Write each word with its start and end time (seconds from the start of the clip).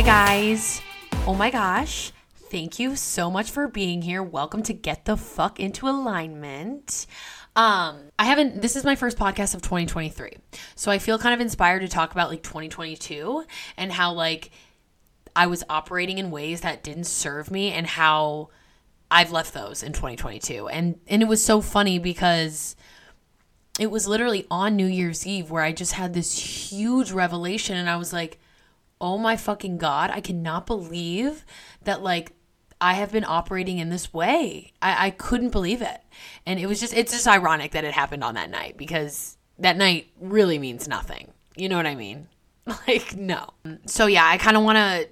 Hi, 0.00 0.06
guys. 0.06 0.80
Oh 1.26 1.34
my 1.34 1.50
gosh. 1.50 2.12
Thank 2.50 2.78
you 2.78 2.96
so 2.96 3.30
much 3.30 3.50
for 3.50 3.68
being 3.68 4.00
here. 4.00 4.22
Welcome 4.22 4.62
to 4.62 4.72
Get 4.72 5.04
the 5.04 5.14
Fuck 5.14 5.60
into 5.60 5.86
Alignment. 5.90 7.06
Um, 7.54 8.04
I 8.18 8.24
haven't, 8.24 8.62
this 8.62 8.76
is 8.76 8.84
my 8.84 8.94
first 8.94 9.18
podcast 9.18 9.54
of 9.54 9.60
2023. 9.60 10.38
So 10.74 10.90
I 10.90 10.96
feel 10.96 11.18
kind 11.18 11.34
of 11.34 11.40
inspired 11.42 11.80
to 11.80 11.88
talk 11.88 12.12
about 12.12 12.30
like 12.30 12.42
2022 12.42 13.44
and 13.76 13.92
how 13.92 14.14
like 14.14 14.52
I 15.36 15.48
was 15.48 15.64
operating 15.68 16.16
in 16.16 16.30
ways 16.30 16.62
that 16.62 16.82
didn't 16.82 17.04
serve 17.04 17.50
me 17.50 17.70
and 17.70 17.86
how 17.86 18.48
I've 19.10 19.32
left 19.32 19.52
those 19.52 19.82
in 19.82 19.92
2022. 19.92 20.66
And, 20.68 20.98
and 21.08 21.20
it 21.20 21.28
was 21.28 21.44
so 21.44 21.60
funny 21.60 21.98
because 21.98 22.74
it 23.78 23.90
was 23.90 24.08
literally 24.08 24.46
on 24.50 24.76
New 24.76 24.86
Year's 24.86 25.26
Eve 25.26 25.50
where 25.50 25.62
I 25.62 25.72
just 25.72 25.92
had 25.92 26.14
this 26.14 26.70
huge 26.70 27.12
revelation 27.12 27.76
and 27.76 27.90
I 27.90 27.96
was 27.96 28.14
like, 28.14 28.40
oh 29.00 29.18
my 29.18 29.36
fucking 29.36 29.78
God, 29.78 30.10
I 30.10 30.20
cannot 30.20 30.66
believe 30.66 31.44
that 31.82 32.02
like 32.02 32.32
I 32.80 32.94
have 32.94 33.12
been 33.12 33.24
operating 33.24 33.78
in 33.78 33.90
this 33.90 34.12
way. 34.12 34.72
I, 34.80 35.06
I 35.06 35.10
couldn't 35.10 35.50
believe 35.50 35.82
it. 35.82 36.00
And 36.46 36.58
it 36.58 36.66
was 36.66 36.80
just, 36.80 36.94
it's 36.94 37.12
just 37.12 37.28
ironic 37.28 37.72
that 37.72 37.84
it 37.84 37.92
happened 37.92 38.24
on 38.24 38.34
that 38.34 38.50
night 38.50 38.76
because 38.78 39.36
that 39.58 39.76
night 39.76 40.08
really 40.18 40.58
means 40.58 40.88
nothing. 40.88 41.30
You 41.56 41.68
know 41.68 41.76
what 41.76 41.86
I 41.86 41.94
mean? 41.94 42.28
Like, 42.86 43.16
no. 43.16 43.48
So, 43.86 44.06
yeah, 44.06 44.24
I 44.24 44.38
kind 44.38 44.56
of 44.56 44.62
want 44.62 44.76
to 44.76 45.08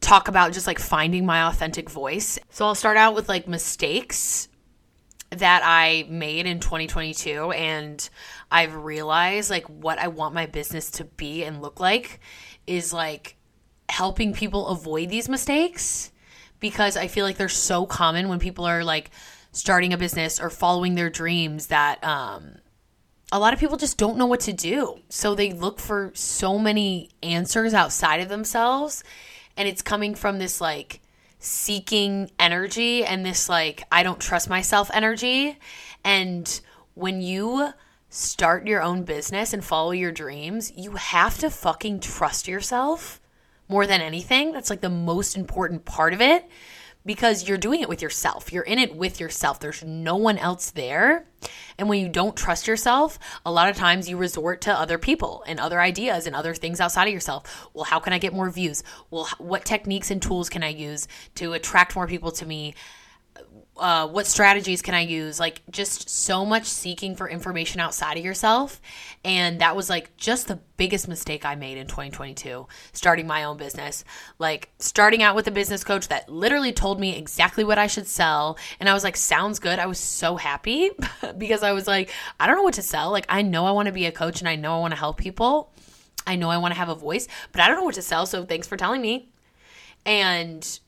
talk 0.00 0.28
about 0.28 0.52
just 0.52 0.68
like 0.68 0.78
finding 0.78 1.26
my 1.26 1.48
authentic 1.48 1.90
voice. 1.90 2.38
So, 2.50 2.64
I'll 2.66 2.76
start 2.76 2.96
out 2.96 3.16
with 3.16 3.28
like 3.28 3.48
mistakes 3.48 4.48
that 5.30 5.62
I 5.64 6.06
made 6.08 6.46
in 6.46 6.60
2022 6.60 7.50
and 7.52 8.08
I've 8.50 8.76
realized 8.76 9.50
like 9.50 9.64
what 9.66 9.98
I 9.98 10.08
want 10.08 10.34
my 10.34 10.46
business 10.46 10.90
to 10.92 11.04
be 11.04 11.42
and 11.42 11.62
look 11.62 11.80
like 11.80 12.20
is 12.66 12.92
like 12.92 13.36
helping 13.88 14.32
people 14.32 14.68
avoid 14.68 15.08
these 15.08 15.28
mistakes 15.28 16.10
because 16.60 16.96
I 16.96 17.08
feel 17.08 17.24
like 17.24 17.36
they're 17.36 17.48
so 17.48 17.84
common 17.84 18.28
when 18.28 18.38
people 18.38 18.64
are 18.64 18.84
like 18.84 19.10
starting 19.52 19.92
a 19.92 19.98
business 19.98 20.40
or 20.40 20.48
following 20.48 20.94
their 20.94 21.10
dreams 21.10 21.66
that 21.66 22.02
um 22.02 22.56
a 23.30 23.38
lot 23.38 23.54
of 23.54 23.60
people 23.60 23.78
just 23.78 23.96
don't 23.96 24.18
know 24.18 24.26
what 24.26 24.40
to 24.40 24.52
do. 24.52 25.00
So 25.08 25.34
they 25.34 25.54
look 25.54 25.80
for 25.80 26.12
so 26.14 26.58
many 26.58 27.08
answers 27.22 27.72
outside 27.72 28.20
of 28.20 28.28
themselves 28.28 29.02
and 29.56 29.66
it's 29.66 29.80
coming 29.80 30.14
from 30.14 30.38
this 30.38 30.60
like 30.60 31.00
seeking 31.38 32.30
energy 32.38 33.04
and 33.04 33.24
this 33.24 33.48
like 33.48 33.84
I 33.90 34.02
don't 34.02 34.20
trust 34.20 34.50
myself 34.50 34.90
energy 34.92 35.58
and 36.04 36.60
when 36.94 37.22
you 37.22 37.72
start 38.12 38.66
your 38.66 38.82
own 38.82 39.04
business 39.04 39.54
and 39.54 39.64
follow 39.64 39.92
your 39.92 40.12
dreams, 40.12 40.70
you 40.76 40.92
have 40.92 41.38
to 41.38 41.48
fucking 41.48 41.98
trust 41.98 42.46
yourself 42.46 43.22
more 43.68 43.86
than 43.86 44.02
anything. 44.02 44.52
That's 44.52 44.68
like 44.68 44.82
the 44.82 44.90
most 44.90 45.34
important 45.34 45.86
part 45.86 46.12
of 46.12 46.20
it 46.20 46.46
because 47.06 47.48
you're 47.48 47.56
doing 47.56 47.80
it 47.80 47.88
with 47.88 48.02
yourself. 48.02 48.52
You're 48.52 48.64
in 48.64 48.78
it 48.78 48.94
with 48.94 49.18
yourself. 49.18 49.58
There's 49.58 49.82
no 49.82 50.16
one 50.16 50.36
else 50.36 50.70
there. 50.70 51.24
And 51.78 51.88
when 51.88 52.00
you 52.00 52.10
don't 52.10 52.36
trust 52.36 52.66
yourself, 52.68 53.18
a 53.46 53.50
lot 53.50 53.70
of 53.70 53.76
times 53.76 54.10
you 54.10 54.18
resort 54.18 54.60
to 54.60 54.78
other 54.78 54.98
people 54.98 55.42
and 55.46 55.58
other 55.58 55.80
ideas 55.80 56.26
and 56.26 56.36
other 56.36 56.52
things 56.52 56.82
outside 56.82 57.08
of 57.08 57.14
yourself. 57.14 57.70
Well, 57.72 57.84
how 57.84 57.98
can 57.98 58.12
I 58.12 58.18
get 58.18 58.34
more 58.34 58.50
views? 58.50 58.84
Well, 59.10 59.26
what 59.38 59.64
techniques 59.64 60.10
and 60.10 60.20
tools 60.20 60.50
can 60.50 60.62
I 60.62 60.68
use 60.68 61.08
to 61.36 61.54
attract 61.54 61.96
more 61.96 62.06
people 62.06 62.30
to 62.32 62.44
me? 62.44 62.74
Uh, 63.82 64.06
what 64.06 64.28
strategies 64.28 64.80
can 64.80 64.94
I 64.94 65.00
use? 65.00 65.40
Like, 65.40 65.60
just 65.68 66.08
so 66.08 66.46
much 66.46 66.66
seeking 66.66 67.16
for 67.16 67.28
information 67.28 67.80
outside 67.80 68.16
of 68.16 68.24
yourself. 68.24 68.80
And 69.24 69.60
that 69.60 69.74
was 69.74 69.90
like 69.90 70.16
just 70.16 70.46
the 70.46 70.60
biggest 70.76 71.08
mistake 71.08 71.44
I 71.44 71.56
made 71.56 71.76
in 71.76 71.88
2022, 71.88 72.68
starting 72.92 73.26
my 73.26 73.42
own 73.42 73.56
business. 73.56 74.04
Like, 74.38 74.70
starting 74.78 75.24
out 75.24 75.34
with 75.34 75.48
a 75.48 75.50
business 75.50 75.82
coach 75.82 76.06
that 76.08 76.28
literally 76.28 76.72
told 76.72 77.00
me 77.00 77.16
exactly 77.16 77.64
what 77.64 77.76
I 77.76 77.88
should 77.88 78.06
sell. 78.06 78.56
And 78.78 78.88
I 78.88 78.94
was 78.94 79.02
like, 79.02 79.16
sounds 79.16 79.58
good. 79.58 79.80
I 79.80 79.86
was 79.86 79.98
so 79.98 80.36
happy 80.36 80.90
because 81.36 81.64
I 81.64 81.72
was 81.72 81.88
like, 81.88 82.08
I 82.38 82.46
don't 82.46 82.54
know 82.54 82.62
what 82.62 82.74
to 82.74 82.82
sell. 82.82 83.10
Like, 83.10 83.26
I 83.28 83.42
know 83.42 83.66
I 83.66 83.72
want 83.72 83.86
to 83.86 83.92
be 83.92 84.06
a 84.06 84.12
coach 84.12 84.38
and 84.38 84.48
I 84.48 84.54
know 84.54 84.76
I 84.76 84.78
want 84.78 84.92
to 84.92 85.00
help 85.00 85.16
people. 85.16 85.72
I 86.24 86.36
know 86.36 86.50
I 86.50 86.58
want 86.58 86.72
to 86.72 86.78
have 86.78 86.88
a 86.88 86.94
voice, 86.94 87.26
but 87.50 87.60
I 87.60 87.66
don't 87.66 87.78
know 87.78 87.84
what 87.84 87.96
to 87.96 88.02
sell. 88.02 88.26
So, 88.26 88.44
thanks 88.44 88.68
for 88.68 88.76
telling 88.76 89.02
me. 89.02 89.28
And 90.06 90.78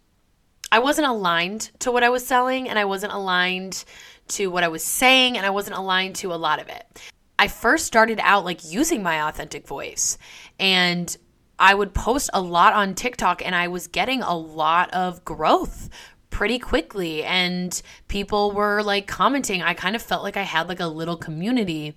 I 0.75 0.81
wasn't 0.81 1.07
aligned 1.07 1.71
to 1.79 1.93
what 1.93 2.03
I 2.03 2.09
was 2.09 2.27
selling 2.27 2.69
and 2.69 2.77
I 2.77 2.85
wasn't 2.85 3.13
aligned 3.13 3.85
to 4.27 4.49
what 4.49 4.65
I 4.65 4.69
was 4.69 4.83
saying 4.83 5.37
and 5.37 5.47
I 5.47 5.51
wasn't 5.51 5.77
aligned 5.77 6.17
to 6.17 6.35
a 6.35 6.35
lot 6.35 6.61
of 6.61 6.69
it. 6.69 7.01
I 7.39 7.47
first 7.47 7.87
started 7.87 8.19
out 8.21 8.45
like 8.45 8.73
using 8.73 9.01
my 9.01 9.29
authentic 9.29 9.69
voice 9.69 10.19
and 10.59 11.17
I 11.61 11.75
would 11.75 11.95
post 11.95 12.29
a 12.35 12.41
lot 12.41 12.73
on 12.73 12.97
TikTok 12.97 13.41
and 13.47 13.55
I 13.55 13.69
was 13.69 13.87
getting 13.87 14.21
a 14.23 14.37
lot 14.37 14.93
of 14.93 15.25
growth 15.25 15.91
pretty 16.31 16.59
quickly 16.59 17.23
and 17.23 17.81
people 18.09 18.51
were 18.51 18.83
like 18.83 19.07
commenting. 19.07 19.63
I 19.63 19.75
kind 19.75 19.95
of 19.95 20.03
felt 20.03 20.25
like 20.25 20.37
I 20.37 20.43
had 20.43 20.69
like 20.69 20.81
a 20.81 20.89
little 20.89 21.17
community. 21.17 21.95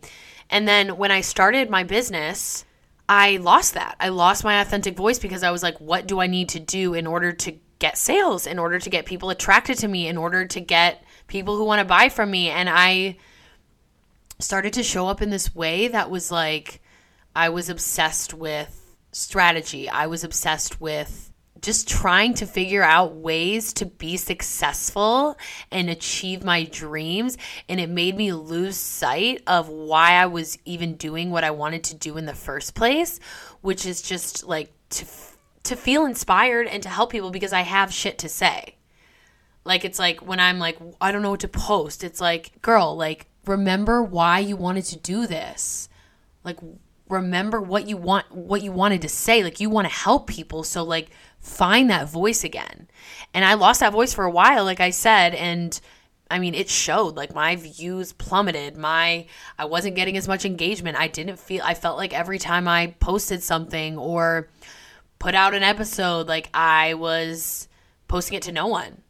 And 0.51 0.67
then 0.67 0.97
when 0.97 1.09
I 1.09 1.21
started 1.21 1.71
my 1.71 1.83
business, 1.83 2.63
I 3.09 3.37
lost 3.37 3.73
that. 3.73 3.95
I 3.99 4.09
lost 4.09 4.43
my 4.43 4.61
authentic 4.61 4.95
voice 4.95 5.17
because 5.17 5.41
I 5.41 5.49
was 5.49 5.63
like, 5.63 5.81
what 5.81 6.05
do 6.05 6.19
I 6.19 6.27
need 6.27 6.49
to 6.49 6.59
do 6.59 6.93
in 6.93 7.07
order 7.07 7.33
to 7.33 7.57
get 7.79 7.97
sales, 7.97 8.47
in 8.47 8.59
order 8.59 8.79
to 8.79 8.89
get 8.89 9.05
people 9.05 9.29
attracted 9.29 9.77
to 9.79 9.87
me, 9.87 10.07
in 10.07 10.17
order 10.17 10.45
to 10.45 10.59
get 10.59 11.03
people 11.27 11.57
who 11.57 11.65
want 11.65 11.79
to 11.79 11.85
buy 11.85 12.09
from 12.09 12.31
me. 12.31 12.49
And 12.49 12.69
I 12.69 13.17
started 14.39 14.73
to 14.73 14.83
show 14.83 15.07
up 15.07 15.21
in 15.21 15.29
this 15.29 15.53
way 15.55 15.87
that 15.87 16.09
was 16.09 16.31
like, 16.31 16.81
I 17.35 17.49
was 17.49 17.69
obsessed 17.69 18.33
with 18.33 18.95
strategy. 19.11 19.89
I 19.89 20.07
was 20.07 20.23
obsessed 20.23 20.79
with 20.81 21.31
just 21.59 21.89
trying 21.89 22.35
to 22.35 22.45
figure 22.45 22.83
out 22.83 23.15
ways 23.15 23.73
to 23.73 23.85
be 23.85 24.15
successful 24.15 25.35
and 25.71 25.89
achieve 25.89 26.43
my 26.43 26.63
dreams. 26.65 27.37
And 27.67 27.79
it 27.79 27.89
made 27.89 28.15
me 28.15 28.31
lose 28.31 28.77
sight 28.77 29.41
of 29.47 29.67
why 29.69 30.13
I 30.13 30.27
was 30.27 30.57
even 30.65 30.95
doing 30.95 31.31
what 31.31 31.43
I 31.43 31.51
wanted 31.51 31.83
to 31.85 31.95
do 31.95 32.17
in 32.17 32.25
the 32.25 32.33
first 32.33 32.75
place, 32.75 33.19
which 33.61 33.85
is 33.85 34.01
just 34.01 34.43
like 34.45 34.71
to 34.89 35.05
to 35.67 35.75
feel 35.75 36.05
inspired 36.05 36.67
and 36.67 36.81
to 36.83 36.89
help 36.89 37.11
people 37.11 37.31
because 37.31 37.53
I 37.53 37.61
have 37.61 37.93
shit 37.93 38.17
to 38.19 38.29
say. 38.29 38.75
Like 39.63 39.83
it's 39.83 39.99
like 39.99 40.25
when 40.25 40.39
I'm 40.39 40.59
like 40.59 40.77
I 41.01 41.11
don't 41.11 41.21
know 41.21 41.31
what 41.31 41.41
to 41.41 41.47
post. 41.47 42.03
It's 42.03 42.21
like, 42.21 42.61
girl, 42.61 42.95
like 42.95 43.27
remember 43.45 44.01
why 44.01 44.39
you 44.39 44.55
wanted 44.55 44.85
to 44.85 44.97
do 44.97 45.27
this. 45.27 45.89
Like 46.43 46.57
remember 47.09 47.61
what 47.61 47.87
you 47.87 47.97
want 47.97 48.31
what 48.31 48.61
you 48.61 48.71
wanted 48.71 49.01
to 49.01 49.09
say. 49.09 49.43
Like 49.43 49.59
you 49.59 49.69
want 49.69 49.87
to 49.87 49.93
help 49.93 50.27
people, 50.27 50.63
so 50.63 50.83
like 50.83 51.09
find 51.39 51.89
that 51.89 52.09
voice 52.09 52.43
again. 52.43 52.87
And 53.33 53.43
I 53.43 53.55
lost 53.55 53.81
that 53.81 53.93
voice 53.93 54.13
for 54.13 54.23
a 54.23 54.31
while 54.31 54.63
like 54.63 54.79
I 54.79 54.89
said 54.89 55.35
and 55.35 55.79
I 56.29 56.39
mean, 56.39 56.53
it 56.55 56.69
showed 56.69 57.15
like 57.15 57.33
my 57.33 57.55
views 57.55 58.13
plummeted. 58.13 58.77
My 58.77 59.27
I 59.57 59.65
wasn't 59.65 59.95
getting 59.95 60.17
as 60.17 60.27
much 60.27 60.45
engagement. 60.45 60.97
I 60.97 61.07
didn't 61.07 61.39
feel 61.39 61.61
I 61.63 61.73
felt 61.73 61.97
like 61.97 62.13
every 62.13 62.39
time 62.39 62.67
I 62.67 62.95
posted 62.99 63.43
something 63.43 63.97
or 63.97 64.49
put 65.19 65.35
out 65.35 65.53
an 65.53 65.63
episode, 65.63 66.27
like 66.27 66.49
I 66.53 66.93
was 66.95 67.67
posting 68.07 68.37
it 68.37 68.43
to 68.43 68.51
no 68.51 68.67
one. 68.67 69.01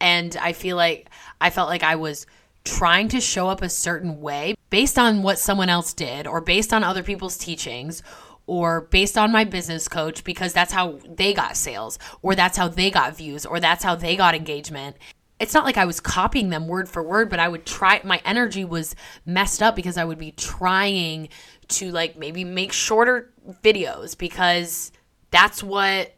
And 0.00 0.36
I 0.36 0.52
feel 0.52 0.76
like 0.76 1.10
I 1.40 1.50
felt 1.50 1.68
like 1.68 1.82
I 1.82 1.96
was 1.96 2.26
trying 2.64 3.08
to 3.08 3.20
show 3.20 3.48
up 3.48 3.62
a 3.62 3.68
certain 3.68 4.20
way 4.20 4.54
based 4.70 4.98
on 4.98 5.22
what 5.22 5.38
someone 5.38 5.68
else 5.68 5.94
did 5.94 6.26
or 6.26 6.40
based 6.40 6.72
on 6.72 6.84
other 6.84 7.02
people's 7.02 7.38
teachings 7.38 8.02
or 8.46 8.82
based 8.82 9.16
on 9.16 9.32
my 9.32 9.44
business 9.44 9.88
coach 9.88 10.24
because 10.24 10.52
that's 10.52 10.72
how 10.72 10.98
they 11.06 11.32
got 11.32 11.56
sales 11.56 11.98
or 12.22 12.34
that's 12.34 12.56
how 12.56 12.68
they 12.68 12.90
got 12.90 13.16
views 13.16 13.46
or 13.46 13.60
that's 13.60 13.84
how 13.84 13.94
they 13.94 14.16
got 14.16 14.34
engagement. 14.34 14.96
It's 15.40 15.54
not 15.54 15.64
like 15.64 15.76
I 15.76 15.84
was 15.84 16.00
copying 16.00 16.50
them 16.50 16.66
word 16.66 16.88
for 16.88 17.02
word, 17.02 17.30
but 17.30 17.38
I 17.38 17.48
would 17.48 17.64
try 17.64 18.00
my 18.04 18.20
energy 18.24 18.64
was 18.64 18.96
messed 19.24 19.62
up 19.62 19.76
because 19.76 19.96
I 19.96 20.04
would 20.04 20.18
be 20.18 20.32
trying 20.32 21.28
to 21.68 21.90
like 21.92 22.16
maybe 22.16 22.42
make 22.42 22.72
shorter 22.72 23.30
videos 23.62 24.16
because 24.16 24.90
that's 25.30 25.62
what 25.62 26.14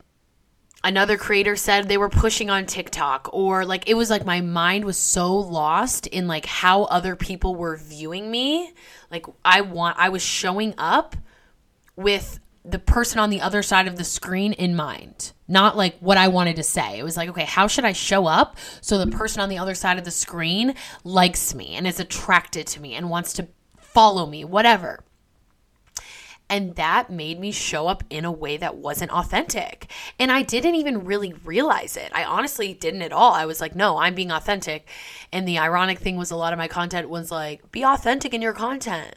another 0.82 1.16
creator 1.16 1.56
said 1.56 1.88
they 1.88 1.98
were 1.98 2.08
pushing 2.08 2.48
on 2.48 2.66
TikTok 2.66 3.28
or 3.32 3.64
like 3.64 3.88
it 3.88 3.94
was 3.94 4.10
like 4.10 4.24
my 4.24 4.40
mind 4.40 4.84
was 4.84 4.96
so 4.96 5.36
lost 5.36 6.06
in 6.06 6.26
like 6.26 6.46
how 6.46 6.84
other 6.84 7.16
people 7.16 7.54
were 7.54 7.76
viewing 7.76 8.30
me. 8.30 8.72
Like 9.10 9.26
I 9.44 9.60
want 9.60 9.98
I 9.98 10.08
was 10.08 10.22
showing 10.22 10.74
up 10.78 11.16
with 11.96 12.40
the 12.64 12.78
person 12.78 13.18
on 13.18 13.30
the 13.30 13.40
other 13.40 13.62
side 13.62 13.88
of 13.88 13.96
the 13.96 14.04
screen 14.04 14.52
in 14.52 14.76
mind 14.76 15.32
not 15.48 15.76
like 15.76 15.98
what 15.98 16.16
I 16.16 16.28
wanted 16.28 16.56
to 16.56 16.62
say. 16.62 16.98
It 16.98 17.02
was 17.02 17.16
like 17.16 17.28
okay 17.30 17.44
how 17.44 17.66
should 17.66 17.84
I 17.84 17.92
show 17.92 18.26
up 18.26 18.56
so 18.80 18.98
the 18.98 19.10
person 19.10 19.42
on 19.42 19.48
the 19.48 19.58
other 19.58 19.74
side 19.74 19.98
of 19.98 20.04
the 20.04 20.10
screen 20.10 20.74
likes 21.04 21.54
me 21.54 21.74
and 21.74 21.86
is 21.86 22.00
attracted 22.00 22.66
to 22.68 22.80
me 22.80 22.94
and 22.94 23.10
wants 23.10 23.32
to 23.34 23.48
follow 23.78 24.26
me 24.26 24.44
whatever 24.44 25.04
and 26.50 26.74
that 26.74 27.08
made 27.08 27.38
me 27.38 27.52
show 27.52 27.86
up 27.86 28.02
in 28.10 28.24
a 28.24 28.32
way 28.32 28.56
that 28.56 28.76
wasn't 28.76 29.12
authentic. 29.12 29.88
And 30.18 30.32
I 30.32 30.42
didn't 30.42 30.74
even 30.74 31.04
really 31.04 31.32
realize 31.44 31.96
it. 31.96 32.10
I 32.12 32.24
honestly 32.24 32.74
didn't 32.74 33.02
at 33.02 33.12
all. 33.12 33.32
I 33.32 33.46
was 33.46 33.60
like, 33.60 33.76
no, 33.76 33.98
I'm 33.98 34.16
being 34.16 34.32
authentic. 34.32 34.88
And 35.32 35.46
the 35.46 35.60
ironic 35.60 36.00
thing 36.00 36.16
was, 36.16 36.32
a 36.32 36.36
lot 36.36 36.52
of 36.52 36.58
my 36.58 36.66
content 36.66 37.08
was 37.08 37.30
like, 37.30 37.70
be 37.70 37.84
authentic 37.84 38.34
in 38.34 38.42
your 38.42 38.52
content. 38.52 39.14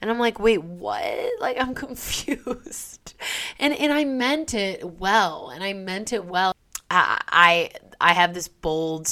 And 0.00 0.10
I'm 0.10 0.18
like, 0.18 0.38
wait, 0.40 0.62
what? 0.62 1.04
Like, 1.40 1.56
I'm 1.60 1.72
confused. 1.72 3.14
and 3.60 3.72
and 3.72 3.92
I 3.92 4.04
meant 4.04 4.54
it 4.54 4.98
well, 4.98 5.50
and 5.50 5.62
I 5.62 5.72
meant 5.72 6.12
it 6.12 6.24
well. 6.24 6.52
I 6.90 7.20
I, 7.28 7.70
I 8.00 8.12
have 8.12 8.34
this 8.34 8.48
bold 8.48 9.08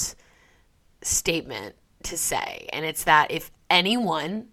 statement 1.03 1.77
to 2.03 2.17
say, 2.19 2.69
and 2.73 2.85
it's 2.85 3.05
that 3.05 3.31
if 3.31 3.53
anyone 3.71 4.49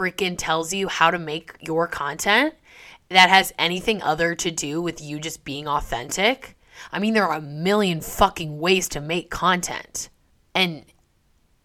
freaking 0.00 0.36
tells 0.38 0.72
you 0.72 0.88
how 0.88 1.10
to 1.10 1.18
make 1.18 1.56
your 1.60 1.86
content 1.86 2.54
that 3.10 3.28
has 3.28 3.52
anything 3.58 4.00
other 4.00 4.34
to 4.34 4.50
do 4.50 4.80
with 4.80 5.02
you 5.02 5.20
just 5.20 5.44
being 5.44 5.68
authentic, 5.68 6.56
I 6.90 6.98
mean, 6.98 7.12
there 7.12 7.26
are 7.26 7.36
a 7.36 7.42
million 7.42 8.00
fucking 8.00 8.58
ways 8.58 8.88
to 8.90 9.00
make 9.00 9.30
content, 9.30 10.08
and 10.54 10.84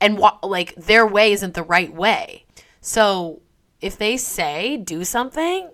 and 0.02 0.20
like 0.44 0.76
their 0.76 1.08
way 1.08 1.32
isn't 1.32 1.54
the 1.54 1.64
right 1.64 1.94
way. 1.94 2.46
So 2.82 3.42
if 3.80 3.98
they 3.98 4.18
say 4.18 4.76
do 4.76 5.06
something, 5.06 5.70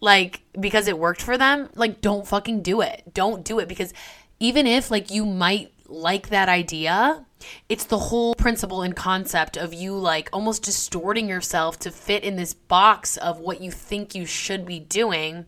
like 0.00 0.40
because 0.58 0.88
it 0.88 0.98
worked 0.98 1.20
for 1.20 1.36
them, 1.36 1.68
like 1.74 2.00
don't 2.00 2.26
fucking 2.26 2.62
do 2.62 2.80
it. 2.80 3.02
Don't 3.12 3.44
do 3.44 3.58
it 3.58 3.68
because 3.68 3.92
even 4.40 4.66
if 4.66 4.90
like 4.90 5.10
you 5.10 5.26
might 5.26 5.72
like 5.86 6.28
that 6.30 6.48
idea, 6.48 7.25
it's 7.68 7.84
the 7.84 7.98
whole 7.98 8.34
principle 8.34 8.82
and 8.82 8.94
concept 8.94 9.56
of 9.56 9.74
you 9.74 9.94
like 9.94 10.28
almost 10.32 10.62
distorting 10.62 11.28
yourself 11.28 11.78
to 11.80 11.90
fit 11.90 12.24
in 12.24 12.36
this 12.36 12.54
box 12.54 13.16
of 13.16 13.40
what 13.40 13.60
you 13.60 13.70
think 13.70 14.14
you 14.14 14.26
should 14.26 14.64
be 14.66 14.80
doing. 14.80 15.46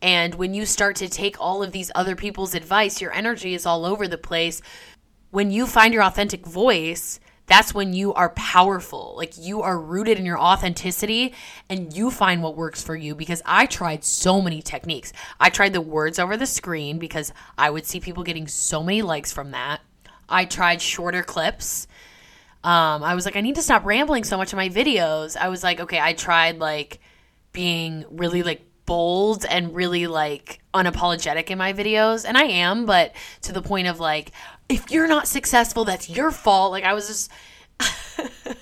And 0.00 0.34
when 0.34 0.54
you 0.54 0.66
start 0.66 0.96
to 0.96 1.08
take 1.08 1.40
all 1.40 1.62
of 1.62 1.72
these 1.72 1.90
other 1.94 2.16
people's 2.16 2.54
advice, 2.54 3.00
your 3.00 3.12
energy 3.12 3.54
is 3.54 3.66
all 3.66 3.84
over 3.84 4.08
the 4.08 4.18
place. 4.18 4.60
When 5.30 5.50
you 5.50 5.66
find 5.66 5.94
your 5.94 6.02
authentic 6.02 6.44
voice, 6.44 7.20
that's 7.46 7.74
when 7.74 7.92
you 7.92 8.12
are 8.14 8.30
powerful. 8.30 9.14
Like 9.16 9.34
you 9.38 9.62
are 9.62 9.78
rooted 9.78 10.18
in 10.18 10.26
your 10.26 10.40
authenticity 10.40 11.34
and 11.68 11.94
you 11.94 12.10
find 12.10 12.42
what 12.42 12.56
works 12.56 12.82
for 12.82 12.96
you. 12.96 13.14
Because 13.14 13.42
I 13.44 13.66
tried 13.66 14.04
so 14.04 14.40
many 14.40 14.62
techniques. 14.62 15.12
I 15.38 15.50
tried 15.50 15.72
the 15.72 15.80
words 15.80 16.18
over 16.18 16.36
the 16.36 16.46
screen 16.46 16.98
because 16.98 17.32
I 17.56 17.70
would 17.70 17.86
see 17.86 18.00
people 18.00 18.24
getting 18.24 18.48
so 18.48 18.82
many 18.82 19.02
likes 19.02 19.32
from 19.32 19.50
that. 19.52 19.80
I 20.32 20.44
tried 20.46 20.82
shorter 20.82 21.22
clips. 21.22 21.86
Um, 22.64 23.02
I 23.02 23.14
was 23.14 23.24
like, 23.24 23.36
I 23.36 23.40
need 23.40 23.56
to 23.56 23.62
stop 23.62 23.84
rambling 23.84 24.24
so 24.24 24.36
much 24.36 24.52
in 24.52 24.56
my 24.56 24.68
videos. 24.68 25.36
I 25.36 25.48
was 25.48 25.62
like, 25.62 25.80
okay, 25.80 26.00
I 26.00 26.12
tried 26.12 26.58
like 26.58 27.00
being 27.52 28.04
really 28.10 28.42
like 28.42 28.64
bold 28.86 29.44
and 29.48 29.74
really 29.74 30.06
like 30.06 30.60
unapologetic 30.74 31.50
in 31.50 31.58
my 31.58 31.72
videos 31.72 32.24
and 32.26 32.36
I 32.36 32.44
am 32.44 32.84
but 32.84 33.14
to 33.42 33.52
the 33.52 33.62
point 33.62 33.86
of 33.86 34.00
like 34.00 34.32
if 34.68 34.90
you're 34.90 35.06
not 35.06 35.28
successful 35.28 35.84
that's 35.84 36.10
your 36.10 36.30
fault 36.32 36.72
like 36.72 36.82
I 36.84 36.92
was 36.92 37.06
just 37.06 37.30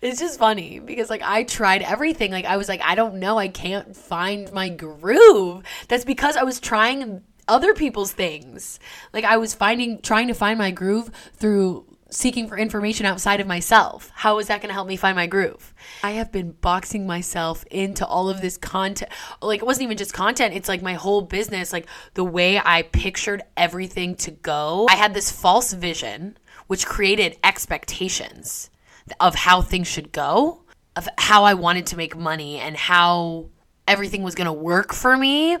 it's 0.00 0.20
just 0.20 0.38
funny 0.38 0.78
because 0.78 1.10
like 1.10 1.22
I 1.22 1.42
tried 1.42 1.82
everything 1.82 2.30
like 2.30 2.44
I 2.44 2.56
was 2.56 2.68
like 2.68 2.82
I 2.82 2.94
don't 2.94 3.16
know 3.16 3.36
I 3.36 3.48
can't 3.48 3.96
find 3.96 4.52
my 4.52 4.68
groove 4.68 5.64
that's 5.88 6.04
because 6.04 6.36
I 6.36 6.44
was 6.44 6.60
trying 6.60 7.22
other 7.48 7.74
people's 7.74 8.12
things 8.12 8.78
like 9.12 9.24
I 9.24 9.36
was 9.36 9.54
finding 9.54 10.00
trying 10.00 10.28
to 10.28 10.34
find 10.34 10.58
my 10.58 10.70
groove 10.70 11.10
through 11.34 11.86
seeking 12.10 12.48
for 12.48 12.58
information 12.58 13.06
outside 13.06 13.40
of 13.40 13.46
myself. 13.46 14.10
How 14.14 14.38
is 14.38 14.48
that 14.48 14.60
going 14.60 14.68
to 14.68 14.74
help 14.74 14.88
me 14.88 14.96
find 14.96 15.16
my 15.16 15.26
groove? 15.26 15.72
I 16.02 16.12
have 16.12 16.32
been 16.32 16.52
boxing 16.52 17.06
myself 17.06 17.64
into 17.70 18.04
all 18.04 18.28
of 18.28 18.40
this 18.40 18.56
content. 18.56 19.10
Like, 19.40 19.60
it 19.60 19.66
wasn't 19.66 19.84
even 19.84 19.96
just 19.96 20.12
content, 20.12 20.54
it's 20.54 20.68
like 20.68 20.82
my 20.82 20.94
whole 20.94 21.22
business, 21.22 21.72
like 21.72 21.86
the 22.14 22.24
way 22.24 22.58
I 22.58 22.82
pictured 22.82 23.42
everything 23.56 24.16
to 24.16 24.32
go. 24.32 24.86
I 24.90 24.96
had 24.96 25.14
this 25.14 25.30
false 25.30 25.72
vision, 25.72 26.36
which 26.66 26.86
created 26.86 27.38
expectations 27.44 28.70
of 29.18 29.34
how 29.34 29.62
things 29.62 29.88
should 29.88 30.12
go, 30.12 30.62
of 30.96 31.08
how 31.18 31.44
I 31.44 31.54
wanted 31.54 31.86
to 31.86 31.96
make 31.96 32.16
money, 32.16 32.58
and 32.58 32.76
how 32.76 33.50
everything 33.86 34.22
was 34.22 34.34
going 34.34 34.46
to 34.46 34.52
work 34.52 34.92
for 34.92 35.16
me 35.16 35.56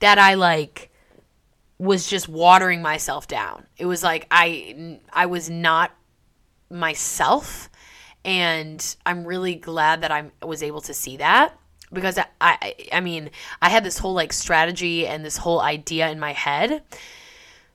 that 0.00 0.18
I 0.18 0.34
like 0.34 0.90
was 1.78 2.06
just 2.06 2.28
watering 2.28 2.82
myself 2.82 3.26
down. 3.26 3.66
It 3.76 3.86
was 3.86 4.02
like 4.02 4.26
I 4.30 5.00
I 5.12 5.26
was 5.26 5.50
not 5.50 5.92
myself 6.70 7.68
and 8.24 8.96
I'm 9.04 9.24
really 9.26 9.54
glad 9.54 10.00
that 10.02 10.10
I 10.10 10.30
was 10.42 10.62
able 10.62 10.80
to 10.82 10.94
see 10.94 11.18
that 11.18 11.58
because 11.92 12.18
I, 12.18 12.26
I 12.40 12.74
I 12.92 13.00
mean, 13.00 13.30
I 13.60 13.68
had 13.68 13.84
this 13.84 13.98
whole 13.98 14.14
like 14.14 14.32
strategy 14.32 15.06
and 15.06 15.24
this 15.24 15.38
whole 15.38 15.60
idea 15.60 16.10
in 16.10 16.20
my 16.20 16.32
head. 16.32 16.82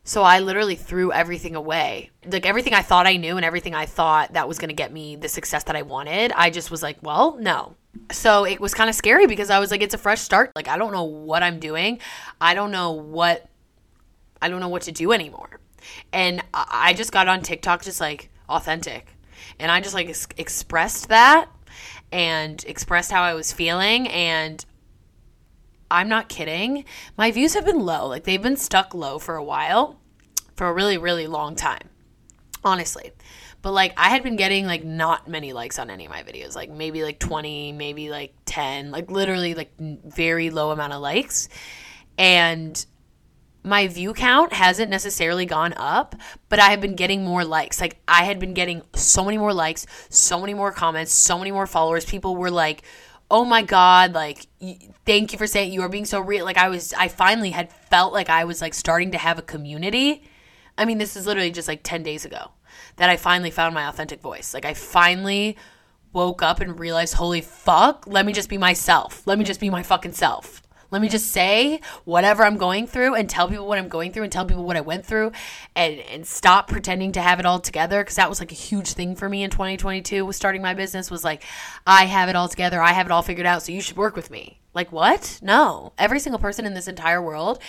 So 0.04 0.24
I 0.24 0.40
literally 0.40 0.76
threw 0.76 1.12
everything 1.12 1.56
away. 1.56 2.10
Like 2.26 2.46
everything 2.46 2.74
I 2.74 2.82
thought 2.82 3.06
I 3.06 3.18
knew 3.18 3.36
and 3.36 3.46
everything 3.46 3.76
I 3.76 3.86
thought 3.86 4.34
that 4.34 4.48
was 4.48 4.58
going 4.58 4.70
to 4.70 4.76
get 4.76 4.92
me 4.92 5.16
the 5.16 5.30
success 5.30 5.66
that 5.66 5.76
I 5.76 5.84
wanted, 5.84 6.32
I 6.32 6.50
just 6.50 6.72
was 6.72 6.82
like, 6.82 6.98
well, 7.04 7.38
no. 7.38 7.76
So 8.12 8.44
it 8.44 8.60
was 8.60 8.74
kind 8.74 8.90
of 8.90 8.96
scary 8.96 9.28
because 9.28 9.50
I 9.50 9.60
was 9.60 9.72
like 9.72 9.84
it's 9.84 9.94
a 9.94 10.00
fresh 10.00 10.22
start. 10.22 10.52
Like 10.56 10.68
I 10.68 10.78
don't 10.78 10.94
know 10.94 11.04
what 11.04 11.44
I'm 11.44 11.60
doing. 11.60 12.00
I 12.42 12.56
don't 12.56 12.72
know 12.72 12.92
what 12.92 13.49
I 14.42 14.50
don't 14.50 14.60
know 14.60 14.70
what 14.70 14.84
to 14.84 14.92
do 14.92 15.12
anymore. 15.12 15.60
And 16.12 16.44
I 16.54 16.94
just 16.94 17.12
got 17.12 17.28
on 17.28 17.42
TikTok 17.42 17.84
just 17.84 18.02
like 18.02 18.30
authentic. 18.48 19.16
And 19.60 19.72
I 19.72 19.82
just 19.82 19.94
like 19.94 20.10
ex- 20.10 20.28
expressed 20.38 21.10
that 21.10 21.50
and 22.12 22.64
expressed 22.66 23.12
how 23.12 23.22
I 23.22 23.34
was 23.34 23.52
feeling. 23.52 24.08
And 24.08 24.64
I'm 25.92 26.10
not 26.10 26.30
kidding. 26.30 26.86
My 27.18 27.32
views 27.32 27.54
have 27.54 27.66
been 27.66 27.80
low. 27.80 28.08
Like 28.08 28.24
they've 28.24 28.42
been 28.42 28.58
stuck 28.58 28.94
low 28.94 29.20
for 29.20 29.36
a 29.36 29.44
while, 29.44 30.00
for 30.56 30.68
a 30.68 30.74
really, 30.74 30.98
really 30.98 31.28
long 31.28 31.56
time, 31.56 31.90
honestly. 32.64 33.12
But 33.62 33.74
like 33.74 33.94
I 33.98 34.10
had 34.10 34.24
been 34.24 34.36
getting 34.36 34.66
like 34.66 34.84
not 34.84 35.28
many 35.28 35.52
likes 35.52 35.80
on 35.80 35.90
any 35.90 36.06
of 36.06 36.12
my 36.12 36.24
videos, 36.24 36.56
like 36.56 36.70
maybe 36.70 37.04
like 37.04 37.20
20, 37.20 37.74
maybe 37.74 38.10
like 38.10 38.34
10, 38.46 38.92
like 38.92 39.12
literally 39.12 39.54
like 39.54 39.72
very 39.78 40.50
low 40.50 40.72
amount 40.72 40.94
of 40.94 41.02
likes. 41.02 41.50
And 42.18 42.86
my 43.64 43.88
view 43.88 44.14
count 44.14 44.54
hasn't 44.54 44.90
necessarily 44.90 45.46
gone 45.46 45.74
up, 45.76 46.16
but 46.48 46.60
I 46.60 46.70
have 46.70 46.82
been 46.82 46.96
getting 46.96 47.24
more 47.24 47.44
likes. 47.44 47.82
Like 47.82 48.00
I 48.08 48.24
had 48.24 48.40
been 48.40 48.54
getting 48.54 48.82
so 48.94 49.24
many 49.26 49.38
more 49.38 49.54
likes, 49.54 49.86
so 50.10 50.40
many 50.40 50.54
more 50.54 50.72
comments, 50.72 51.14
so 51.14 51.38
many 51.38 51.52
more 51.52 51.68
followers. 51.68 52.06
People 52.06 52.36
were 52.36 52.52
like, 52.52 52.84
"Oh 53.30 53.44
my 53.46 53.62
god, 53.62 54.14
like 54.14 54.48
thank 55.06 55.34
you 55.34 55.38
for 55.38 55.48
saying 55.48 55.74
you 55.74 55.82
are 55.82 55.90
being 55.90 56.06
so 56.06 56.20
real." 56.22 56.46
Like 56.46 56.58
I 56.58 56.70
was 56.70 56.94
I 56.94 57.10
finally 57.10 57.52
had 57.52 57.72
felt 57.72 58.14
like 58.14 58.30
I 58.30 58.46
was 58.46 58.62
like 58.62 58.74
starting 58.74 59.12
to 59.12 59.18
have 59.18 59.38
a 59.38 59.44
community. 59.44 60.24
I 60.78 60.86
mean, 60.86 60.98
this 60.98 61.16
is 61.18 61.26
literally 61.26 61.52
just 61.52 61.68
like 61.68 61.82
10 61.84 62.04
days 62.04 62.24
ago 62.24 62.52
that 62.96 63.10
I 63.10 63.18
finally 63.18 63.52
found 63.52 63.76
my 63.76 63.88
authentic 63.88 64.22
voice. 64.22 64.54
Like 64.54 64.66
I 64.66 64.74
finally 64.74 65.58
woke 66.14 66.42
up 66.42 66.62
and 66.62 66.80
realized, 66.80 67.16
"Holy 67.16 67.42
fuck, 67.42 68.06
let 68.08 68.26
me 68.26 68.34
just 68.34 68.50
be 68.50 68.58
myself. 68.58 69.24
Let 69.26 69.38
me 69.38 69.44
just 69.44 69.60
be 69.60 69.70
my 69.70 69.84
fucking 69.84 70.14
self." 70.14 70.62
Let 70.92 71.02
me 71.02 71.10
just 71.10 71.32
say 71.32 71.82
whatever 72.06 72.44
I'm 72.44 72.58
going 72.58 72.88
through 72.88 73.16
and 73.16 73.30
tell 73.30 73.48
people 73.48 73.68
what 73.68 73.78
I'm 73.78 73.90
going 73.90 74.12
through 74.12 74.24
and 74.24 74.32
tell 74.32 74.46
people 74.46 74.64
what 74.64 74.78
I 74.78 74.82
went 74.82 75.06
through 75.06 75.32
and, 75.76 76.00
and 76.00 76.26
stop 76.26 76.68
pretending 76.68 77.12
to 77.14 77.22
have 77.22 77.40
it 77.40 77.46
all 77.46 77.60
together 77.60 78.04
because 78.04 78.16
that 78.16 78.30
was 78.30 78.40
like 78.40 78.52
a 78.52 78.56
huge 78.56 78.94
thing 78.94 79.16
for 79.16 79.30
me 79.30 79.44
in 79.44 79.50
2022 79.50 80.26
with 80.26 80.36
starting 80.36 80.62
my 80.62 80.74
business 80.74 81.12
was 81.12 81.24
like 81.24 81.44
I 81.86 82.06
have 82.06 82.30
it 82.30 82.36
all 82.36 82.48
together. 82.48 82.82
I 82.82 82.94
have 82.94 83.06
it 83.06 83.12
all 83.12 83.22
figured 83.22 83.46
out. 83.46 83.62
So 83.64 83.72
you 83.72 83.82
should 83.82 83.98
work 83.98 84.16
with 84.16 84.32
me. 84.32 84.60
Like 84.74 84.92
what? 84.92 85.40
No. 85.42 85.94
Every 85.98 86.20
single 86.20 86.40
person 86.40 86.66
in 86.66 86.74
this 86.74 86.88
entire 86.88 87.22
world 87.22 87.60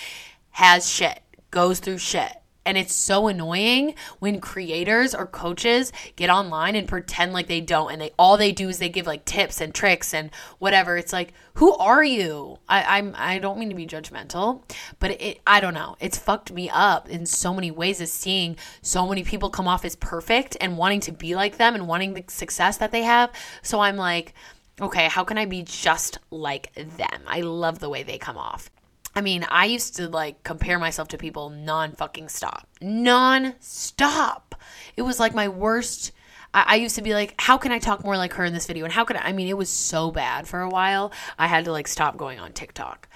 has 0.50 0.88
shit, 0.88 1.20
goes 1.50 1.78
through 1.80 1.98
shit. 1.98 2.39
And 2.70 2.78
it's 2.78 2.94
so 2.94 3.26
annoying 3.26 3.96
when 4.20 4.40
creators 4.40 5.12
or 5.12 5.26
coaches 5.26 5.92
get 6.14 6.30
online 6.30 6.76
and 6.76 6.86
pretend 6.86 7.32
like 7.32 7.48
they 7.48 7.60
don't 7.60 7.90
and 7.90 8.00
they 8.00 8.12
all 8.16 8.36
they 8.36 8.52
do 8.52 8.68
is 8.68 8.78
they 8.78 8.88
give 8.88 9.08
like 9.08 9.24
tips 9.24 9.60
and 9.60 9.74
tricks 9.74 10.14
and 10.14 10.30
whatever. 10.60 10.96
It's 10.96 11.12
like, 11.12 11.32
who 11.54 11.74
are 11.74 12.04
you? 12.04 12.60
I, 12.68 12.98
I'm 12.98 13.12
I 13.18 13.40
don't 13.40 13.58
mean 13.58 13.70
to 13.70 13.74
be 13.74 13.88
judgmental, 13.88 14.62
but 15.00 15.20
it 15.20 15.40
I 15.48 15.58
don't 15.58 15.74
know. 15.74 15.96
It's 15.98 16.16
fucked 16.16 16.52
me 16.52 16.70
up 16.72 17.08
in 17.08 17.26
so 17.26 17.52
many 17.52 17.72
ways 17.72 18.00
as 18.00 18.12
seeing 18.12 18.56
so 18.82 19.04
many 19.08 19.24
people 19.24 19.50
come 19.50 19.66
off 19.66 19.84
as 19.84 19.96
perfect 19.96 20.56
and 20.60 20.78
wanting 20.78 21.00
to 21.00 21.10
be 21.10 21.34
like 21.34 21.56
them 21.56 21.74
and 21.74 21.88
wanting 21.88 22.14
the 22.14 22.22
success 22.28 22.76
that 22.76 22.92
they 22.92 23.02
have. 23.02 23.32
So 23.62 23.80
I'm 23.80 23.96
like, 23.96 24.32
okay, 24.80 25.08
how 25.08 25.24
can 25.24 25.38
I 25.38 25.44
be 25.44 25.64
just 25.64 26.20
like 26.30 26.72
them? 26.74 27.22
I 27.26 27.40
love 27.40 27.80
the 27.80 27.88
way 27.88 28.04
they 28.04 28.16
come 28.16 28.38
off. 28.38 28.70
I 29.14 29.20
mean, 29.20 29.44
I 29.48 29.66
used 29.66 29.96
to 29.96 30.08
like 30.08 30.42
compare 30.44 30.78
myself 30.78 31.08
to 31.08 31.18
people 31.18 31.50
non 31.50 31.92
fucking 31.92 32.28
stop. 32.28 32.68
Non 32.80 33.54
stop. 33.60 34.54
It 34.96 35.02
was 35.02 35.18
like 35.18 35.34
my 35.34 35.48
worst. 35.48 36.12
I, 36.54 36.64
I, 36.68 36.76
used 36.76 36.96
to 36.96 37.02
be 37.02 37.14
like, 37.14 37.34
how 37.38 37.58
can 37.58 37.72
I 37.72 37.78
talk 37.78 38.04
more 38.04 38.16
like 38.16 38.34
her 38.34 38.44
in 38.44 38.52
this 38.52 38.66
video? 38.66 38.84
And 38.84 38.92
how 38.92 39.04
could 39.04 39.16
I? 39.16 39.28
I 39.28 39.32
mean, 39.32 39.48
it 39.48 39.56
was 39.56 39.68
so 39.68 40.10
bad 40.10 40.46
for 40.46 40.60
a 40.60 40.68
while. 40.68 41.12
I 41.38 41.46
had 41.46 41.64
to 41.64 41.72
like 41.72 41.88
stop 41.88 42.16
going 42.16 42.38
on 42.38 42.52
TikTok 42.52 43.08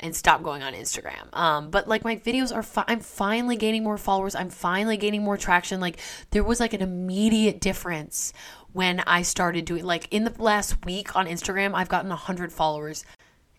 and 0.00 0.16
stop 0.16 0.42
going 0.42 0.62
on 0.62 0.72
Instagram. 0.74 1.34
Um, 1.34 1.70
but 1.70 1.86
like 1.86 2.04
my 2.04 2.16
videos 2.16 2.54
are, 2.54 2.62
fi- 2.62 2.84
I'm 2.88 3.00
finally 3.00 3.56
gaining 3.56 3.84
more 3.84 3.98
followers. 3.98 4.34
I'm 4.34 4.50
finally 4.50 4.96
gaining 4.96 5.22
more 5.22 5.36
traction. 5.36 5.80
Like 5.80 5.98
there 6.30 6.44
was 6.44 6.58
like 6.60 6.72
an 6.72 6.82
immediate 6.82 7.60
difference 7.60 8.32
when 8.72 9.00
I 9.00 9.22
started 9.22 9.64
doing, 9.64 9.84
like 9.84 10.08
in 10.10 10.24
the 10.24 10.34
last 10.42 10.84
week 10.84 11.16
on 11.16 11.26
Instagram, 11.26 11.74
I've 11.74 11.88
gotten 11.88 12.08
100 12.08 12.52
followers. 12.52 13.04